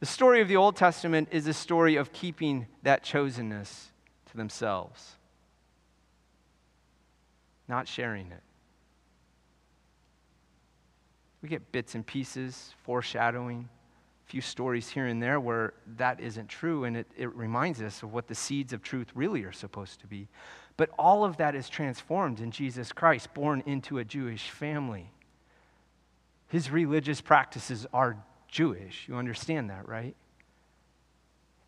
The 0.01 0.07
story 0.07 0.41
of 0.41 0.49
the 0.49 0.57
Old 0.57 0.77
Testament 0.77 1.29
is 1.31 1.47
a 1.47 1.53
story 1.53 1.97
of 1.97 2.13
keeping 2.13 2.67
that 2.85 3.05
chosenness 3.05 3.87
to 4.31 4.37
themselves, 4.37 5.17
not 7.67 7.87
sharing 7.87 8.31
it. 8.31 8.43
We 11.43 11.49
get 11.49 11.71
bits 11.73 11.95
and 11.95 12.07
pieces, 12.07 12.75
foreshadowing, 12.85 13.69
a 14.27 14.31
few 14.31 14.41
stories 14.41 14.89
here 14.89 15.07
and 15.07 15.23
there 15.23 15.41
where 15.41 15.75
that 15.97 16.21
isn't 16.21 16.49
true, 16.49 16.85
and 16.85 16.97
it, 16.97 17.11
it 17.17 17.35
reminds 17.35 17.83
us 17.83 18.03
of 18.03 18.13
what 18.13 18.27
the 18.29 18.35
seeds 18.35 18.73
of 18.73 18.83
truth 18.83 19.09
really 19.15 19.45
are 19.45 19.53
supposed 19.53 20.01
to 20.01 20.07
be. 20.07 20.29
But 20.79 20.91
all 20.99 21.25
of 21.25 21.37
that 21.37 21.55
is 21.55 21.69
transformed 21.69 22.41
in 22.41 22.53
Jesus 22.53 22.93
Christ, 22.93 23.35
born 23.35 23.63
into 23.67 23.99
a 23.99 24.05
Jewish 24.05 24.49
family. 24.49 25.11
His 26.47 26.71
religious 26.71 27.21
practices 27.21 27.87
are 27.93 28.17
Jewish. 28.47 29.07
You 29.07 29.17
understand 29.17 29.69
that, 29.69 29.87
right? 29.87 30.15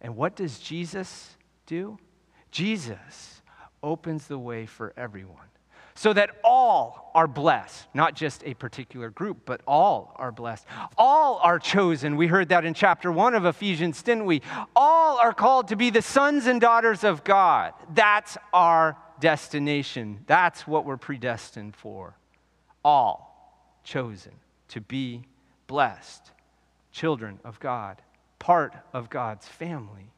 And 0.00 0.16
what 0.16 0.36
does 0.36 0.60
Jesus 0.60 1.36
do? 1.66 1.98
Jesus 2.52 3.42
opens 3.82 4.28
the 4.28 4.38
way 4.38 4.64
for 4.64 4.94
everyone 4.96 5.48
so 6.00 6.14
that 6.14 6.30
all 6.42 7.10
are 7.14 7.28
blessed, 7.28 7.86
not 7.92 8.14
just 8.14 8.42
a 8.46 8.54
particular 8.54 9.10
group, 9.10 9.42
but 9.44 9.60
all 9.66 10.16
are 10.16 10.32
blessed. 10.32 10.64
All 10.96 11.38
are 11.42 11.58
chosen. 11.58 12.16
We 12.16 12.26
heard 12.26 12.48
that 12.48 12.64
in 12.64 12.72
chapter 12.72 13.12
one 13.12 13.34
of 13.34 13.44
Ephesians, 13.44 14.02
didn't 14.02 14.24
we? 14.24 14.40
All 14.74 15.18
are 15.18 15.34
called 15.34 15.68
to 15.68 15.76
be 15.76 15.90
the 15.90 16.00
sons 16.00 16.46
and 16.46 16.58
daughters 16.58 17.04
of 17.04 17.22
God. 17.22 17.74
That's 17.92 18.38
our 18.54 18.96
destination. 19.20 20.24
That's 20.26 20.66
what 20.66 20.86
we're 20.86 20.96
predestined 20.96 21.76
for. 21.76 22.16
All 22.82 23.76
chosen 23.84 24.32
to 24.68 24.80
be 24.80 25.24
blessed 25.66 26.30
children 26.92 27.40
of 27.44 27.60
God, 27.60 28.00
part 28.38 28.74
of 28.94 29.10
God's 29.10 29.46
family. 29.46 30.10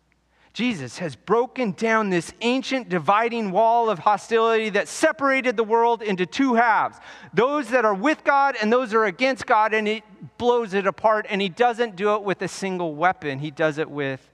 Jesus 0.53 0.99
has 0.99 1.17
broken 1.17 1.73
down 1.73 2.11
this 2.11 2.33
ancient 2.43 2.91
dividing 2.91 3.53
wall 3.53 3.89
of 3.89 3.99
hostility 3.99 4.69
that 4.71 4.87
separated 4.87 5.57
the 5.57 5.65
world 5.65 6.03
into 6.03 6.27
two 6.27 6.55
halves 6.55 6.99
those 7.33 7.69
that 7.71 7.87
are 7.87 7.95
with 7.95 8.23
God 8.23 8.57
and 8.61 8.71
those 8.71 8.91
that 8.91 8.99
are 8.99 9.07
against 9.07 9.47
God, 9.47 9.73
and 9.73 9.87
He 9.89 10.03
blows 10.37 10.75
it 10.75 10.87
apart. 10.87 11.27
And 11.29 11.41
he 11.41 11.49
doesn't 11.49 11.97
do 11.97 12.15
it 12.15 12.23
with 12.23 12.43
a 12.43 12.49
single 12.49 12.95
weapon, 12.95 13.39
he 13.39 13.51
does 13.51 13.79
it 13.79 13.91
with 13.91 14.29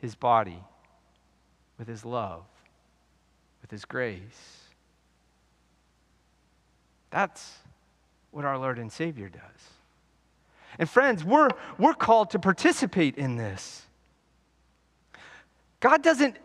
his 0.00 0.14
body, 0.14 0.62
with 1.78 1.88
his 1.88 2.04
love, 2.04 2.44
with 3.60 3.70
his 3.70 3.84
grace. 3.84 4.60
That's 7.10 7.58
what 8.30 8.44
our 8.44 8.58
Lord 8.58 8.78
and 8.78 8.90
Savior 8.90 9.28
does. 9.28 9.40
And 10.78 10.90
friends, 10.90 11.22
we're, 11.22 11.50
we're 11.78 11.94
called 11.94 12.30
to 12.30 12.38
participate 12.38 13.16
in 13.16 13.36
this. 13.36 13.83
God 15.84 16.02
doesn't, 16.02 16.38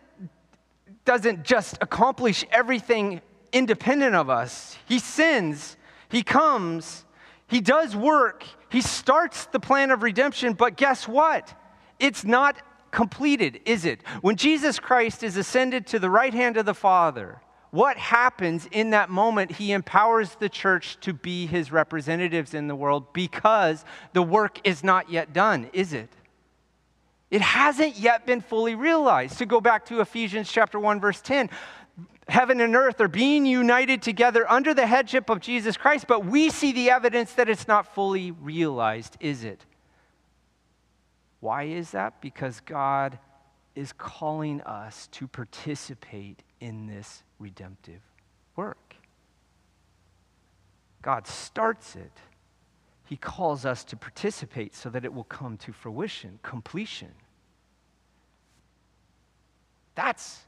doesn't 1.06 1.46
just 1.46 1.78
accomplish 1.80 2.44
everything 2.52 3.22
independent 3.54 4.14
of 4.14 4.30
us. 4.30 4.78
He 4.86 5.00
sins, 5.00 5.78
He 6.10 6.24
comes, 6.24 7.06
He 7.48 7.62
does 7.62 7.96
work, 7.96 8.44
He 8.70 8.82
starts 8.82 9.46
the 9.46 9.62
plan 9.62 9.92
of 9.92 10.04
redemption, 10.04 10.52
but 10.52 10.76
guess 10.76 11.08
what? 11.08 11.58
It's 12.00 12.26
not 12.26 12.58
completed, 12.92 13.62
is 13.64 13.86
it? 13.86 14.02
When 14.20 14.36
Jesus 14.36 14.78
Christ 14.78 15.24
is 15.24 15.38
ascended 15.38 15.88
to 15.88 16.00
the 16.00 16.10
right 16.10 16.34
hand 16.34 16.58
of 16.58 16.66
the 16.66 16.74
Father, 16.74 17.40
what 17.72 17.96
happens 17.96 18.68
in 18.74 18.90
that 18.90 19.10
moment? 19.10 19.54
He 19.54 19.72
empowers 19.72 20.36
the 20.36 20.50
church 20.50 21.00
to 21.00 21.14
be 21.14 21.46
his 21.46 21.72
representatives 21.72 22.54
in 22.54 22.68
the 22.68 22.76
world 22.76 23.14
because 23.14 23.86
the 24.12 24.22
work 24.22 24.60
is 24.68 24.84
not 24.84 25.10
yet 25.10 25.32
done, 25.32 25.70
is 25.72 25.94
it? 25.94 26.10
It 27.32 27.42
hasn't 27.42 27.98
yet 27.98 28.26
been 28.26 28.42
fully 28.42 28.76
realized. 28.76 29.38
To 29.38 29.46
go 29.46 29.62
back 29.62 29.86
to 29.86 30.02
Ephesians 30.02 30.52
chapter 30.52 30.80
1 30.80 31.00
verse 31.00 31.22
10, 31.22 31.50
heaven 32.28 32.62
and 32.62 32.76
earth 32.76 33.00
are 33.02 33.08
being 33.08 33.46
united 33.46 34.02
together 34.02 34.50
under 34.50 34.74
the 34.74 34.88
headship 34.88 35.30
of 35.30 35.40
Jesus 35.40 35.78
Christ, 35.78 36.08
but 36.08 36.26
we 36.26 36.50
see 36.50 36.72
the 36.72 36.90
evidence 36.90 37.34
that 37.34 37.50
it's 37.50 37.68
not 37.68 37.94
fully 37.94 38.32
realized, 38.32 39.18
is 39.20 39.44
it? 39.44 39.66
Why 41.40 41.64
is 41.64 41.92
that? 41.92 42.22
Because 42.22 42.60
God 42.62 43.18
is 43.76 43.94
calling 43.94 44.62
us 44.62 45.08
to 45.14 45.28
participate 45.28 46.44
in 46.60 46.88
this 46.88 47.24
redemptive 47.40 48.02
work. 48.56 48.96
God 51.02 51.28
starts 51.28 51.96
it 51.96 52.12
he 53.10 53.18
calls 53.18 53.66
us 53.66 53.84
to 53.86 53.98
participate 53.98 54.76
so 54.76 54.88
that 54.88 55.04
it 55.04 55.12
will 55.12 55.24
come 55.24 55.58
to 55.58 55.74
fruition, 55.74 56.38
completion. 56.44 57.10
That's 59.96 60.42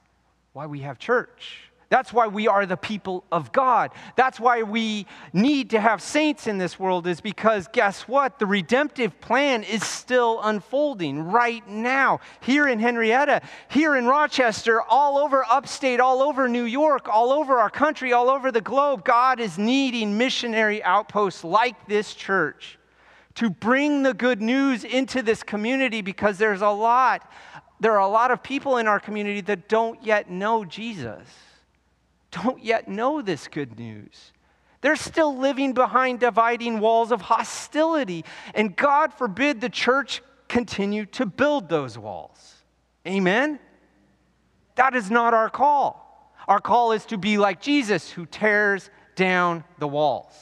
why 0.54 0.68
we 0.68 0.82
have 0.82 1.00
church. 1.00 1.71
That's 1.92 2.14
why 2.14 2.28
we 2.28 2.48
are 2.48 2.66
the 2.66 2.78
people 2.78 3.26
of 3.34 3.52
God. 3.52 3.92
That's 4.16 4.40
why 4.40 4.64
we 4.64 5.08
need 5.34 5.72
to 5.72 5.82
have 5.82 6.02
saints 6.02 6.48
in 6.48 6.58
this 6.58 6.80
world, 6.80 7.06
is 7.06 7.20
because 7.20 7.68
guess 7.68 8.08
what? 8.08 8.40
The 8.40 8.46
redemptive 8.46 9.20
plan 9.20 9.64
is 9.64 9.86
still 9.86 10.40
unfolding 10.42 11.22
right 11.22 11.68
now. 11.68 12.22
Here 12.40 12.70
in 12.70 12.80
Henrietta, 12.80 13.42
here 13.68 13.98
in 13.98 14.06
Rochester, 14.06 14.82
all 14.82 15.18
over 15.18 15.44
upstate, 15.52 16.00
all 16.00 16.22
over 16.22 16.48
New 16.48 16.64
York, 16.64 17.10
all 17.10 17.34
over 17.34 17.60
our 17.60 17.70
country, 17.70 18.14
all 18.14 18.30
over 18.30 18.54
the 18.54 18.62
globe, 18.62 19.04
God 19.04 19.42
is 19.42 19.58
needing 19.58 20.18
missionary 20.18 20.82
outposts 20.84 21.44
like 21.44 21.90
this 21.90 22.14
church 22.14 22.80
to 23.36 23.50
bring 23.50 24.04
the 24.04 24.14
good 24.14 24.42
news 24.42 24.86
into 24.86 25.22
this 25.22 25.44
community 25.44 26.02
because 26.02 26.38
there's 26.38 26.62
a 26.62 26.70
lot, 26.70 27.30
there 27.82 27.92
are 27.92 28.00
a 28.00 28.08
lot 28.08 28.32
of 28.32 28.42
people 28.42 28.78
in 28.78 28.88
our 28.88 29.00
community 29.02 29.42
that 29.42 29.68
don't 29.68 30.02
yet 30.06 30.30
know 30.30 30.64
Jesus 30.64 31.28
don't 32.32 32.64
yet 32.64 32.88
know 32.88 33.22
this 33.22 33.48
good 33.48 33.78
news. 33.78 34.32
They're 34.82 34.96
still 34.96 35.38
living 35.38 35.74
behind 35.74 36.20
dividing 36.20 36.80
walls 36.80 37.12
of 37.12 37.22
hostility, 37.22 38.26
and 38.56 38.76
God 38.76 39.14
forbid 39.14 39.62
the 39.62 39.70
church 39.70 40.24
continue 40.48 41.06
to 41.08 41.26
build 41.26 41.70
those 41.70 41.98
walls. 41.98 42.56
Amen? 43.08 43.60
That 44.76 44.96
is 44.96 45.12
not 45.12 45.34
our 45.34 45.50
call. 45.50 46.34
Our 46.48 46.60
call 46.60 46.92
is 46.94 47.06
to 47.08 47.18
be 47.18 47.38
like 47.38 47.62
Jesus, 47.62 48.10
who 48.10 48.26
tears 48.26 48.90
down 49.16 49.64
the 49.78 49.88
walls 49.88 50.34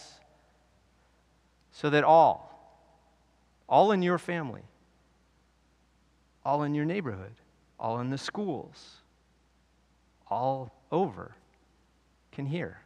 so 1.71 1.89
that 1.89 2.03
all, 2.03 2.49
all 3.67 3.91
in 3.91 4.01
your 4.01 4.17
family, 4.17 4.63
all 6.43 6.63
in 6.63 6.73
your 6.73 6.85
neighborhood, 6.85 7.35
all 7.79 7.99
in 7.99 8.09
the 8.09 8.17
schools, 8.17 8.97
all 10.29 10.73
over, 10.91 11.35
can 12.39 12.45
hear. 12.45 12.77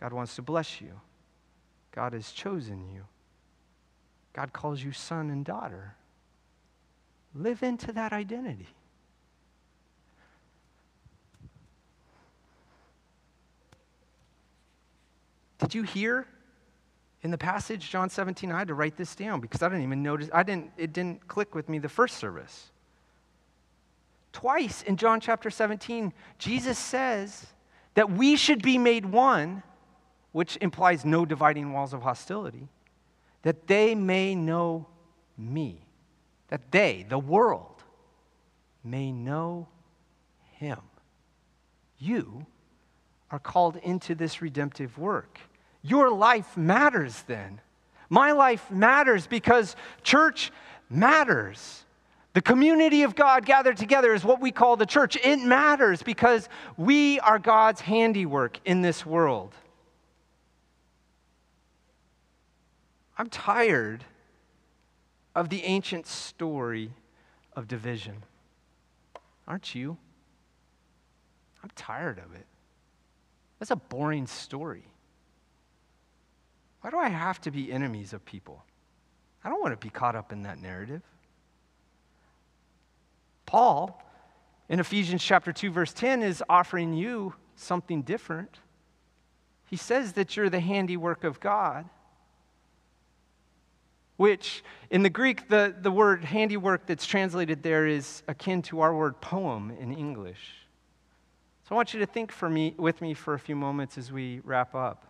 God 0.00 0.12
wants 0.12 0.34
to 0.34 0.42
bless 0.42 0.80
you. 0.80 1.00
God 1.92 2.12
has 2.12 2.32
chosen 2.32 2.88
you. 2.92 3.04
God 4.32 4.52
calls 4.52 4.82
you 4.82 4.90
son 4.90 5.30
and 5.30 5.44
daughter. 5.44 5.94
Live 7.36 7.62
into 7.62 7.92
that 7.92 8.12
identity. 8.12 8.66
Did 15.60 15.76
you 15.76 15.84
hear 15.84 16.26
in 17.22 17.30
the 17.30 17.38
passage, 17.38 17.88
John 17.88 18.10
17? 18.10 18.50
I 18.50 18.58
had 18.58 18.68
to 18.68 18.74
write 18.74 18.96
this 18.96 19.14
down 19.14 19.40
because 19.40 19.62
I 19.62 19.68
didn't 19.68 19.84
even 19.84 20.02
notice, 20.02 20.30
I 20.32 20.42
didn't, 20.42 20.72
it 20.76 20.92
didn't 20.92 21.28
click 21.28 21.54
with 21.54 21.68
me 21.68 21.78
the 21.78 21.88
first 21.88 22.16
service. 22.16 22.72
Twice 24.32 24.82
in 24.82 24.96
John 24.96 25.20
chapter 25.20 25.48
17, 25.48 26.12
Jesus 26.38 26.76
says, 26.76 27.46
that 27.98 28.12
we 28.12 28.36
should 28.36 28.62
be 28.62 28.78
made 28.78 29.04
one, 29.04 29.60
which 30.30 30.56
implies 30.60 31.04
no 31.04 31.26
dividing 31.26 31.72
walls 31.72 31.92
of 31.92 32.00
hostility, 32.00 32.68
that 33.42 33.66
they 33.66 33.92
may 33.92 34.36
know 34.36 34.86
me, 35.36 35.84
that 36.46 36.70
they, 36.70 37.04
the 37.08 37.18
world, 37.18 37.82
may 38.84 39.10
know 39.10 39.66
him. 40.52 40.78
You 41.98 42.46
are 43.32 43.40
called 43.40 43.74
into 43.78 44.14
this 44.14 44.40
redemptive 44.40 44.96
work. 44.96 45.40
Your 45.82 46.08
life 46.08 46.56
matters 46.56 47.24
then. 47.26 47.60
My 48.08 48.30
life 48.30 48.70
matters 48.70 49.26
because 49.26 49.74
church 50.04 50.52
matters. 50.88 51.82
The 52.38 52.42
community 52.42 53.02
of 53.02 53.16
God 53.16 53.44
gathered 53.44 53.76
together 53.76 54.14
is 54.14 54.22
what 54.22 54.40
we 54.40 54.52
call 54.52 54.76
the 54.76 54.86
church. 54.86 55.18
It 55.24 55.40
matters 55.40 56.04
because 56.04 56.48
we 56.76 57.18
are 57.18 57.40
God's 57.40 57.80
handiwork 57.80 58.60
in 58.64 58.80
this 58.80 59.04
world. 59.04 59.56
I'm 63.18 63.28
tired 63.28 64.04
of 65.34 65.48
the 65.48 65.64
ancient 65.64 66.06
story 66.06 66.92
of 67.56 67.66
division. 67.66 68.22
Aren't 69.48 69.74
you? 69.74 69.98
I'm 71.64 71.70
tired 71.74 72.18
of 72.18 72.36
it. 72.36 72.46
That's 73.58 73.72
a 73.72 73.76
boring 73.76 74.28
story. 74.28 74.84
Why 76.82 76.90
do 76.90 76.98
I 76.98 77.08
have 77.08 77.40
to 77.40 77.50
be 77.50 77.72
enemies 77.72 78.12
of 78.12 78.24
people? 78.24 78.62
I 79.42 79.48
don't 79.48 79.60
want 79.60 79.72
to 79.72 79.84
be 79.84 79.90
caught 79.90 80.14
up 80.14 80.30
in 80.30 80.44
that 80.44 80.62
narrative. 80.62 81.02
Paul, 83.48 83.98
in 84.68 84.78
Ephesians 84.78 85.24
chapter 85.24 85.54
2, 85.54 85.70
verse 85.70 85.94
10, 85.94 86.22
is 86.22 86.44
offering 86.50 86.92
you 86.92 87.32
something 87.56 88.02
different. 88.02 88.58
He 89.64 89.76
says 89.76 90.12
that 90.12 90.36
you're 90.36 90.50
the 90.50 90.60
handiwork 90.60 91.24
of 91.24 91.40
God, 91.40 91.88
which 94.18 94.62
in 94.90 95.02
the 95.02 95.08
Greek, 95.08 95.48
the, 95.48 95.74
the 95.80 95.90
word 95.90 96.26
handiwork 96.26 96.84
that's 96.84 97.06
translated 97.06 97.62
there 97.62 97.86
is 97.86 98.22
akin 98.28 98.60
to 98.64 98.80
our 98.80 98.94
word 98.94 99.18
poem 99.22 99.70
in 99.80 99.92
English. 99.92 100.66
So 101.66 101.74
I 101.74 101.76
want 101.76 101.94
you 101.94 102.00
to 102.00 102.06
think 102.06 102.30
for 102.30 102.50
me, 102.50 102.74
with 102.76 103.00
me 103.00 103.14
for 103.14 103.32
a 103.32 103.38
few 103.38 103.56
moments 103.56 103.96
as 103.96 104.12
we 104.12 104.40
wrap 104.44 104.74
up. 104.74 105.06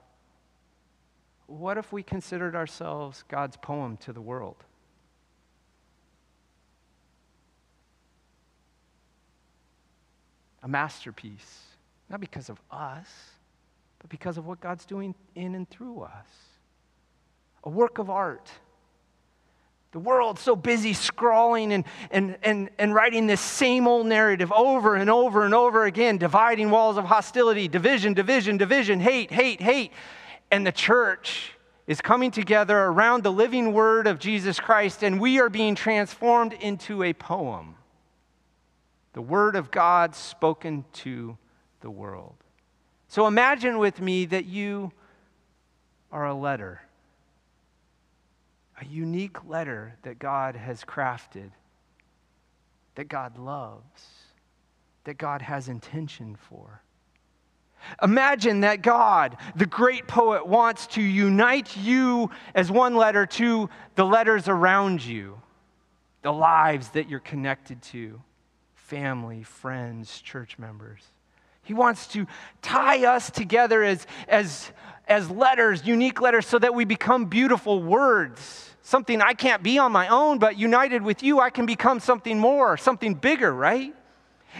What 1.48 1.76
if 1.76 1.92
we 1.92 2.04
considered 2.04 2.54
ourselves 2.54 3.24
God's 3.26 3.56
poem 3.56 3.96
to 3.96 4.12
the 4.12 4.20
world? 4.20 4.62
A 10.62 10.68
masterpiece, 10.68 11.62
not 12.10 12.20
because 12.20 12.48
of 12.48 12.60
us, 12.70 13.08
but 13.98 14.10
because 14.10 14.38
of 14.38 14.46
what 14.46 14.60
God's 14.60 14.84
doing 14.84 15.14
in 15.34 15.54
and 15.54 15.68
through 15.68 16.02
us. 16.02 16.26
A 17.64 17.70
work 17.70 17.98
of 17.98 18.10
art. 18.10 18.50
The 19.92 19.98
world's 19.98 20.42
so 20.42 20.54
busy 20.54 20.92
scrawling 20.92 21.72
and, 21.72 21.84
and, 22.10 22.36
and, 22.42 22.70
and 22.78 22.94
writing 22.94 23.26
this 23.26 23.40
same 23.40 23.88
old 23.88 24.06
narrative 24.06 24.52
over 24.52 24.94
and 24.96 25.08
over 25.08 25.44
and 25.44 25.54
over 25.54 25.84
again, 25.84 26.18
dividing 26.18 26.70
walls 26.70 26.98
of 26.98 27.06
hostility, 27.06 27.68
division, 27.68 28.12
division, 28.12 28.58
division, 28.58 29.00
hate, 29.00 29.30
hate, 29.32 29.62
hate. 29.62 29.92
And 30.50 30.66
the 30.66 30.72
church 30.72 31.52
is 31.86 32.02
coming 32.02 32.30
together 32.30 32.78
around 32.78 33.22
the 33.22 33.32
living 33.32 33.72
word 33.72 34.06
of 34.06 34.18
Jesus 34.18 34.60
Christ, 34.60 35.02
and 35.02 35.18
we 35.18 35.40
are 35.40 35.48
being 35.48 35.74
transformed 35.74 36.52
into 36.52 37.02
a 37.02 37.14
poem 37.14 37.77
the 39.18 39.22
Word 39.22 39.56
of 39.56 39.72
God 39.72 40.14
spoken 40.14 40.84
to 40.92 41.36
the 41.80 41.90
world. 41.90 42.36
So 43.08 43.26
imagine 43.26 43.78
with 43.78 44.00
me 44.00 44.26
that 44.26 44.44
you 44.44 44.92
are 46.12 46.24
a 46.24 46.34
letter, 46.34 46.82
a 48.80 48.84
unique 48.84 49.44
letter 49.44 49.96
that 50.02 50.20
God 50.20 50.54
has 50.54 50.84
crafted, 50.84 51.50
that 52.94 53.08
God 53.08 53.38
loves, 53.38 54.06
that 55.02 55.18
God 55.18 55.42
has 55.42 55.68
intention 55.68 56.36
for. 56.36 56.80
Imagine 58.00 58.60
that 58.60 58.82
God, 58.82 59.36
the 59.56 59.66
great 59.66 60.06
poet, 60.06 60.46
wants 60.46 60.86
to 60.86 61.02
unite 61.02 61.76
you 61.76 62.30
as 62.54 62.70
one 62.70 62.94
letter 62.94 63.26
to 63.26 63.68
the 63.96 64.06
letters 64.06 64.46
around 64.46 65.04
you, 65.04 65.42
the 66.22 66.32
lives 66.32 66.90
that 66.90 67.08
you're 67.08 67.18
connected 67.18 67.82
to 67.82 68.22
family, 68.88 69.42
friends, 69.42 70.22
church 70.22 70.58
members. 70.58 71.02
He 71.62 71.74
wants 71.74 72.06
to 72.08 72.26
tie 72.62 73.04
us 73.04 73.30
together 73.30 73.82
as, 73.82 74.06
as, 74.26 74.72
as 75.06 75.30
letters, 75.30 75.86
unique 75.86 76.22
letters, 76.22 76.46
so 76.46 76.58
that 76.58 76.74
we 76.74 76.86
become 76.86 77.26
beautiful 77.26 77.82
words. 77.82 78.70
Something 78.80 79.20
I 79.20 79.34
can't 79.34 79.62
be 79.62 79.78
on 79.78 79.92
my 79.92 80.08
own, 80.08 80.38
but 80.38 80.58
united 80.58 81.02
with 81.02 81.22
you, 81.22 81.38
I 81.38 81.50
can 81.50 81.66
become 81.66 82.00
something 82.00 82.38
more, 82.38 82.78
something 82.78 83.12
bigger, 83.12 83.52
right? 83.52 83.94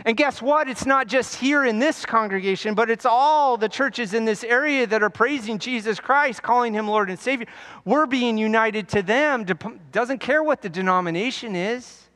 And 0.05 0.14
guess 0.14 0.43
what? 0.43 0.69
It's 0.69 0.85
not 0.85 1.07
just 1.07 1.37
here 1.37 1.64
in 1.64 1.79
this 1.79 2.05
congregation, 2.05 2.75
but 2.75 2.91
it's 2.91 3.07
all 3.07 3.57
the 3.57 3.71
churches 3.71 4.12
in 4.12 4.27
this 4.27 4.45
area 4.45 4.87
that 4.87 5.03
are 5.03 5.09
praising 5.09 5.59
Jesus 5.59 5.99
Christ, 5.99 6.43
calling 6.43 6.75
him 6.75 6.87
Lord 6.87 7.09
and 7.09 7.19
Savior. 7.19 7.47
We're 7.87 8.05
being 8.05 8.37
united 8.37 8.88
to 8.91 9.01
them. 9.01 9.47
Doesn't 9.91 10.19
care 10.19 10.43
what 10.43 10.61
the 10.61 10.69
denomination 10.69 11.57
is. 11.57 12.08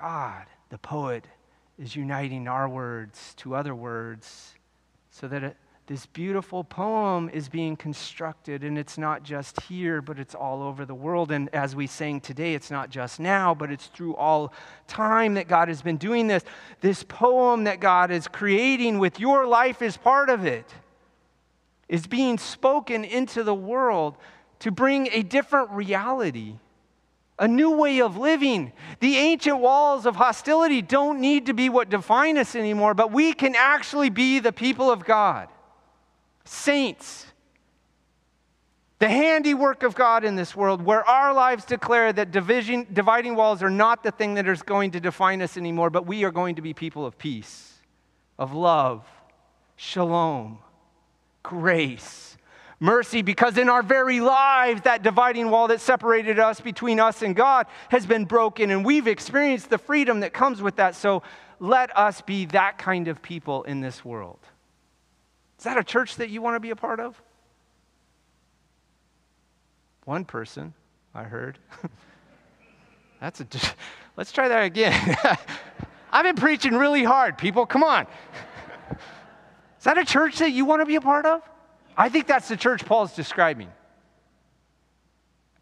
God, 0.00 0.46
the 0.70 0.78
poet, 0.78 1.26
is 1.78 1.94
uniting 1.94 2.48
our 2.48 2.68
words 2.68 3.34
to 3.38 3.54
other 3.54 3.74
words 3.74 4.54
so 5.10 5.28
that 5.28 5.42
it, 5.42 5.56
this 5.88 6.04
beautiful 6.04 6.64
poem 6.64 7.30
is 7.30 7.48
being 7.48 7.74
constructed, 7.74 8.62
and 8.62 8.76
it's 8.76 8.98
not 8.98 9.22
just 9.22 9.62
here, 9.62 10.02
but 10.02 10.18
it's 10.18 10.34
all 10.34 10.62
over 10.62 10.84
the 10.84 10.94
world. 10.94 11.32
And 11.32 11.48
as 11.54 11.74
we 11.74 11.86
sang 11.86 12.20
today, 12.20 12.52
it's 12.52 12.70
not 12.70 12.90
just 12.90 13.18
now, 13.18 13.54
but 13.54 13.70
it's 13.70 13.86
through 13.86 14.14
all 14.16 14.52
time 14.86 15.34
that 15.34 15.48
God 15.48 15.68
has 15.68 15.80
been 15.80 15.96
doing 15.96 16.26
this. 16.26 16.44
This 16.82 17.04
poem 17.04 17.64
that 17.64 17.80
God 17.80 18.10
is 18.10 18.28
creating 18.28 18.98
with 18.98 19.18
your 19.18 19.46
life 19.46 19.80
is 19.80 19.96
part 19.96 20.28
of 20.28 20.44
it, 20.44 20.66
is 21.88 22.06
being 22.06 22.36
spoken 22.36 23.02
into 23.02 23.42
the 23.42 23.54
world 23.54 24.18
to 24.58 24.70
bring 24.70 25.08
a 25.10 25.22
different 25.22 25.70
reality 25.70 26.56
a 27.38 27.46
new 27.46 27.70
way 27.70 28.00
of 28.00 28.16
living. 28.16 28.72
The 29.00 29.16
ancient 29.16 29.58
walls 29.58 30.06
of 30.06 30.16
hostility 30.16 30.82
don't 30.82 31.20
need 31.20 31.46
to 31.46 31.54
be 31.54 31.68
what 31.68 31.88
define 31.88 32.36
us 32.38 32.56
anymore, 32.56 32.94
but 32.94 33.12
we 33.12 33.32
can 33.32 33.54
actually 33.56 34.10
be 34.10 34.38
the 34.38 34.52
people 34.52 34.90
of 34.90 35.04
God 35.04 35.48
saints, 36.48 37.26
the 38.98 39.08
handiwork 39.08 39.82
of 39.82 39.94
God 39.94 40.24
in 40.24 40.34
this 40.34 40.56
world, 40.56 40.82
where 40.82 41.04
our 41.04 41.32
lives 41.32 41.64
declare 41.64 42.12
that 42.12 42.30
division, 42.30 42.86
dividing 42.92 43.36
walls 43.36 43.62
are 43.62 43.70
not 43.70 44.02
the 44.02 44.10
thing 44.10 44.34
that 44.34 44.48
is 44.48 44.62
going 44.62 44.90
to 44.92 45.00
define 45.00 45.42
us 45.42 45.56
anymore, 45.56 45.90
but 45.90 46.06
we 46.06 46.24
are 46.24 46.30
going 46.30 46.56
to 46.56 46.62
be 46.62 46.74
people 46.74 47.06
of 47.06 47.18
peace, 47.18 47.74
of 48.38 48.54
love, 48.54 49.04
shalom, 49.76 50.58
grace, 51.42 52.37
mercy, 52.80 53.22
because 53.22 53.58
in 53.58 53.68
our 53.68 53.82
very 53.82 54.20
lives, 54.20 54.82
that 54.82 55.02
dividing 55.02 55.50
wall 55.50 55.68
that 55.68 55.80
separated 55.80 56.38
us 56.38 56.60
between 56.60 57.00
us 57.00 57.22
and 57.22 57.34
God 57.34 57.66
has 57.88 58.06
been 58.06 58.24
broken, 58.24 58.70
and 58.70 58.84
we've 58.84 59.06
experienced 59.06 59.70
the 59.70 59.78
freedom 59.78 60.20
that 60.20 60.32
comes 60.32 60.62
with 60.62 60.76
that. 60.76 60.94
So 60.94 61.22
let 61.60 61.96
us 61.96 62.20
be 62.20 62.46
that 62.46 62.78
kind 62.78 63.08
of 63.08 63.22
people 63.22 63.64
in 63.64 63.80
this 63.80 64.04
world. 64.04 64.38
Is 65.58 65.64
that 65.64 65.76
a 65.76 65.84
church 65.84 66.16
that 66.16 66.30
you 66.30 66.40
want 66.40 66.56
to 66.56 66.60
be 66.60 66.70
a 66.70 66.76
part 66.76 67.00
of? 67.00 67.20
One 70.04 70.24
person, 70.24 70.72
I 71.14 71.24
heard. 71.24 71.58
That's 73.20 73.40
a. 73.40 73.46
Let's 74.16 74.32
try 74.32 74.48
that 74.48 74.64
again. 74.64 75.16
I've 76.12 76.24
been 76.24 76.36
preaching 76.36 76.74
really 76.74 77.04
hard, 77.04 77.36
people. 77.36 77.66
Come 77.66 77.84
on. 77.84 78.06
Is 79.78 79.84
that 79.84 79.98
a 79.98 80.04
church 80.04 80.38
that 80.38 80.52
you 80.52 80.64
want 80.64 80.80
to 80.80 80.86
be 80.86 80.94
a 80.94 81.00
part 81.00 81.26
of? 81.26 81.42
I 81.98 82.08
think 82.08 82.28
that's 82.28 82.46
the 82.46 82.56
church 82.56 82.84
Paul's 82.84 83.12
describing. 83.12 83.72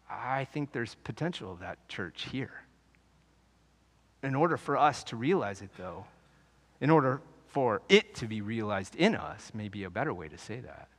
I 0.07 0.45
think 0.45 0.71
there's 0.71 0.93
potential 1.03 1.51
of 1.51 1.59
that 1.59 1.79
church 1.89 2.27
here. 2.31 2.51
In 4.21 4.35
order 4.35 4.55
for 4.55 4.77
us 4.77 5.03
to 5.05 5.15
realize 5.15 5.63
it, 5.63 5.71
though, 5.77 6.05
in 6.79 6.91
order 6.91 7.21
for 7.47 7.81
it 7.89 8.13
to 8.15 8.27
be 8.27 8.41
realized 8.41 8.95
in 8.95 9.15
us, 9.15 9.51
may 9.55 9.67
be 9.67 9.83
a 9.83 9.89
better 9.89 10.13
way 10.13 10.27
to 10.27 10.37
say 10.37 10.59
that, 10.59 10.89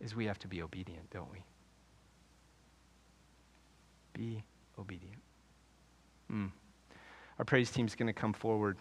is 0.00 0.16
we 0.16 0.24
have 0.24 0.38
to 0.38 0.48
be 0.48 0.62
obedient, 0.62 1.10
don't 1.10 1.30
we? 1.30 1.44
Be 4.14 4.42
obedient. 4.78 5.20
Mm. 6.32 6.50
Our 7.38 7.44
praise 7.44 7.70
team's 7.70 7.94
going 7.94 8.06
to 8.06 8.14
come 8.14 8.32
forward. 8.32 8.78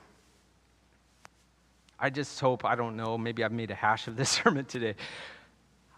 I 2.03 2.09
just 2.09 2.37
hope, 2.37 2.65
I 2.65 2.75
don't 2.75 2.97
know, 2.97 3.17
maybe 3.17 3.45
I've 3.45 3.53
made 3.53 3.71
a 3.71 3.75
hash 3.75 4.09
of 4.09 4.17
this 4.17 4.29
sermon 4.43 4.65
today. 4.65 4.95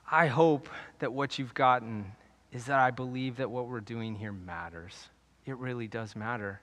I 0.09 0.27
hope 0.27 0.69
that 0.99 1.11
what 1.11 1.39
you've 1.39 1.55
gotten 1.55 2.05
is 2.51 2.65
that 2.65 2.79
I 2.79 2.91
believe 2.91 3.37
that 3.37 3.49
what 3.49 3.67
we're 3.67 3.79
doing 3.79 4.13
here 4.13 4.31
matters. 4.31 5.09
It 5.47 5.57
really 5.57 5.87
does 5.87 6.15
matter. 6.15 6.61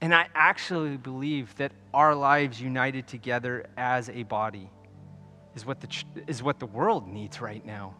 And 0.00 0.14
I 0.14 0.28
actually 0.32 0.96
believe 0.96 1.56
that 1.56 1.72
our 1.92 2.14
lives 2.14 2.60
united 2.60 3.08
together 3.08 3.66
as 3.76 4.10
a 4.10 4.22
body 4.22 4.70
is 5.56 5.66
what 5.66 5.80
the, 5.80 5.88
is 6.28 6.40
what 6.40 6.60
the 6.60 6.66
world 6.66 7.08
needs 7.08 7.40
right 7.40 7.66
now. 7.66 7.96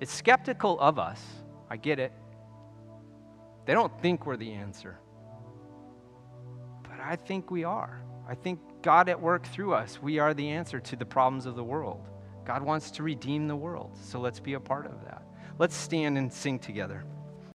It's 0.00 0.12
skeptical 0.12 0.78
of 0.80 0.98
us. 0.98 1.22
I 1.70 1.78
get 1.78 1.98
it. 1.98 2.12
They 3.64 3.72
don't 3.72 4.02
think 4.02 4.26
we're 4.26 4.36
the 4.36 4.52
answer. 4.52 4.98
But 6.82 7.00
I 7.00 7.16
think 7.16 7.50
we 7.50 7.64
are. 7.64 8.02
I 8.28 8.34
think 8.34 8.60
God 8.82 9.08
at 9.08 9.20
work 9.20 9.46
through 9.46 9.74
us, 9.74 10.00
we 10.02 10.18
are 10.18 10.34
the 10.34 10.50
answer 10.50 10.80
to 10.80 10.96
the 10.96 11.04
problems 11.04 11.46
of 11.46 11.54
the 11.54 11.64
world. 11.64 12.08
God 12.44 12.62
wants 12.62 12.90
to 12.92 13.02
redeem 13.02 13.46
the 13.46 13.56
world. 13.56 13.96
So 14.02 14.18
let's 14.18 14.40
be 14.40 14.54
a 14.54 14.60
part 14.60 14.86
of 14.86 15.04
that. 15.04 15.22
Let's 15.58 15.76
stand 15.76 16.18
and 16.18 16.32
sing 16.32 16.58
together. 16.58 17.04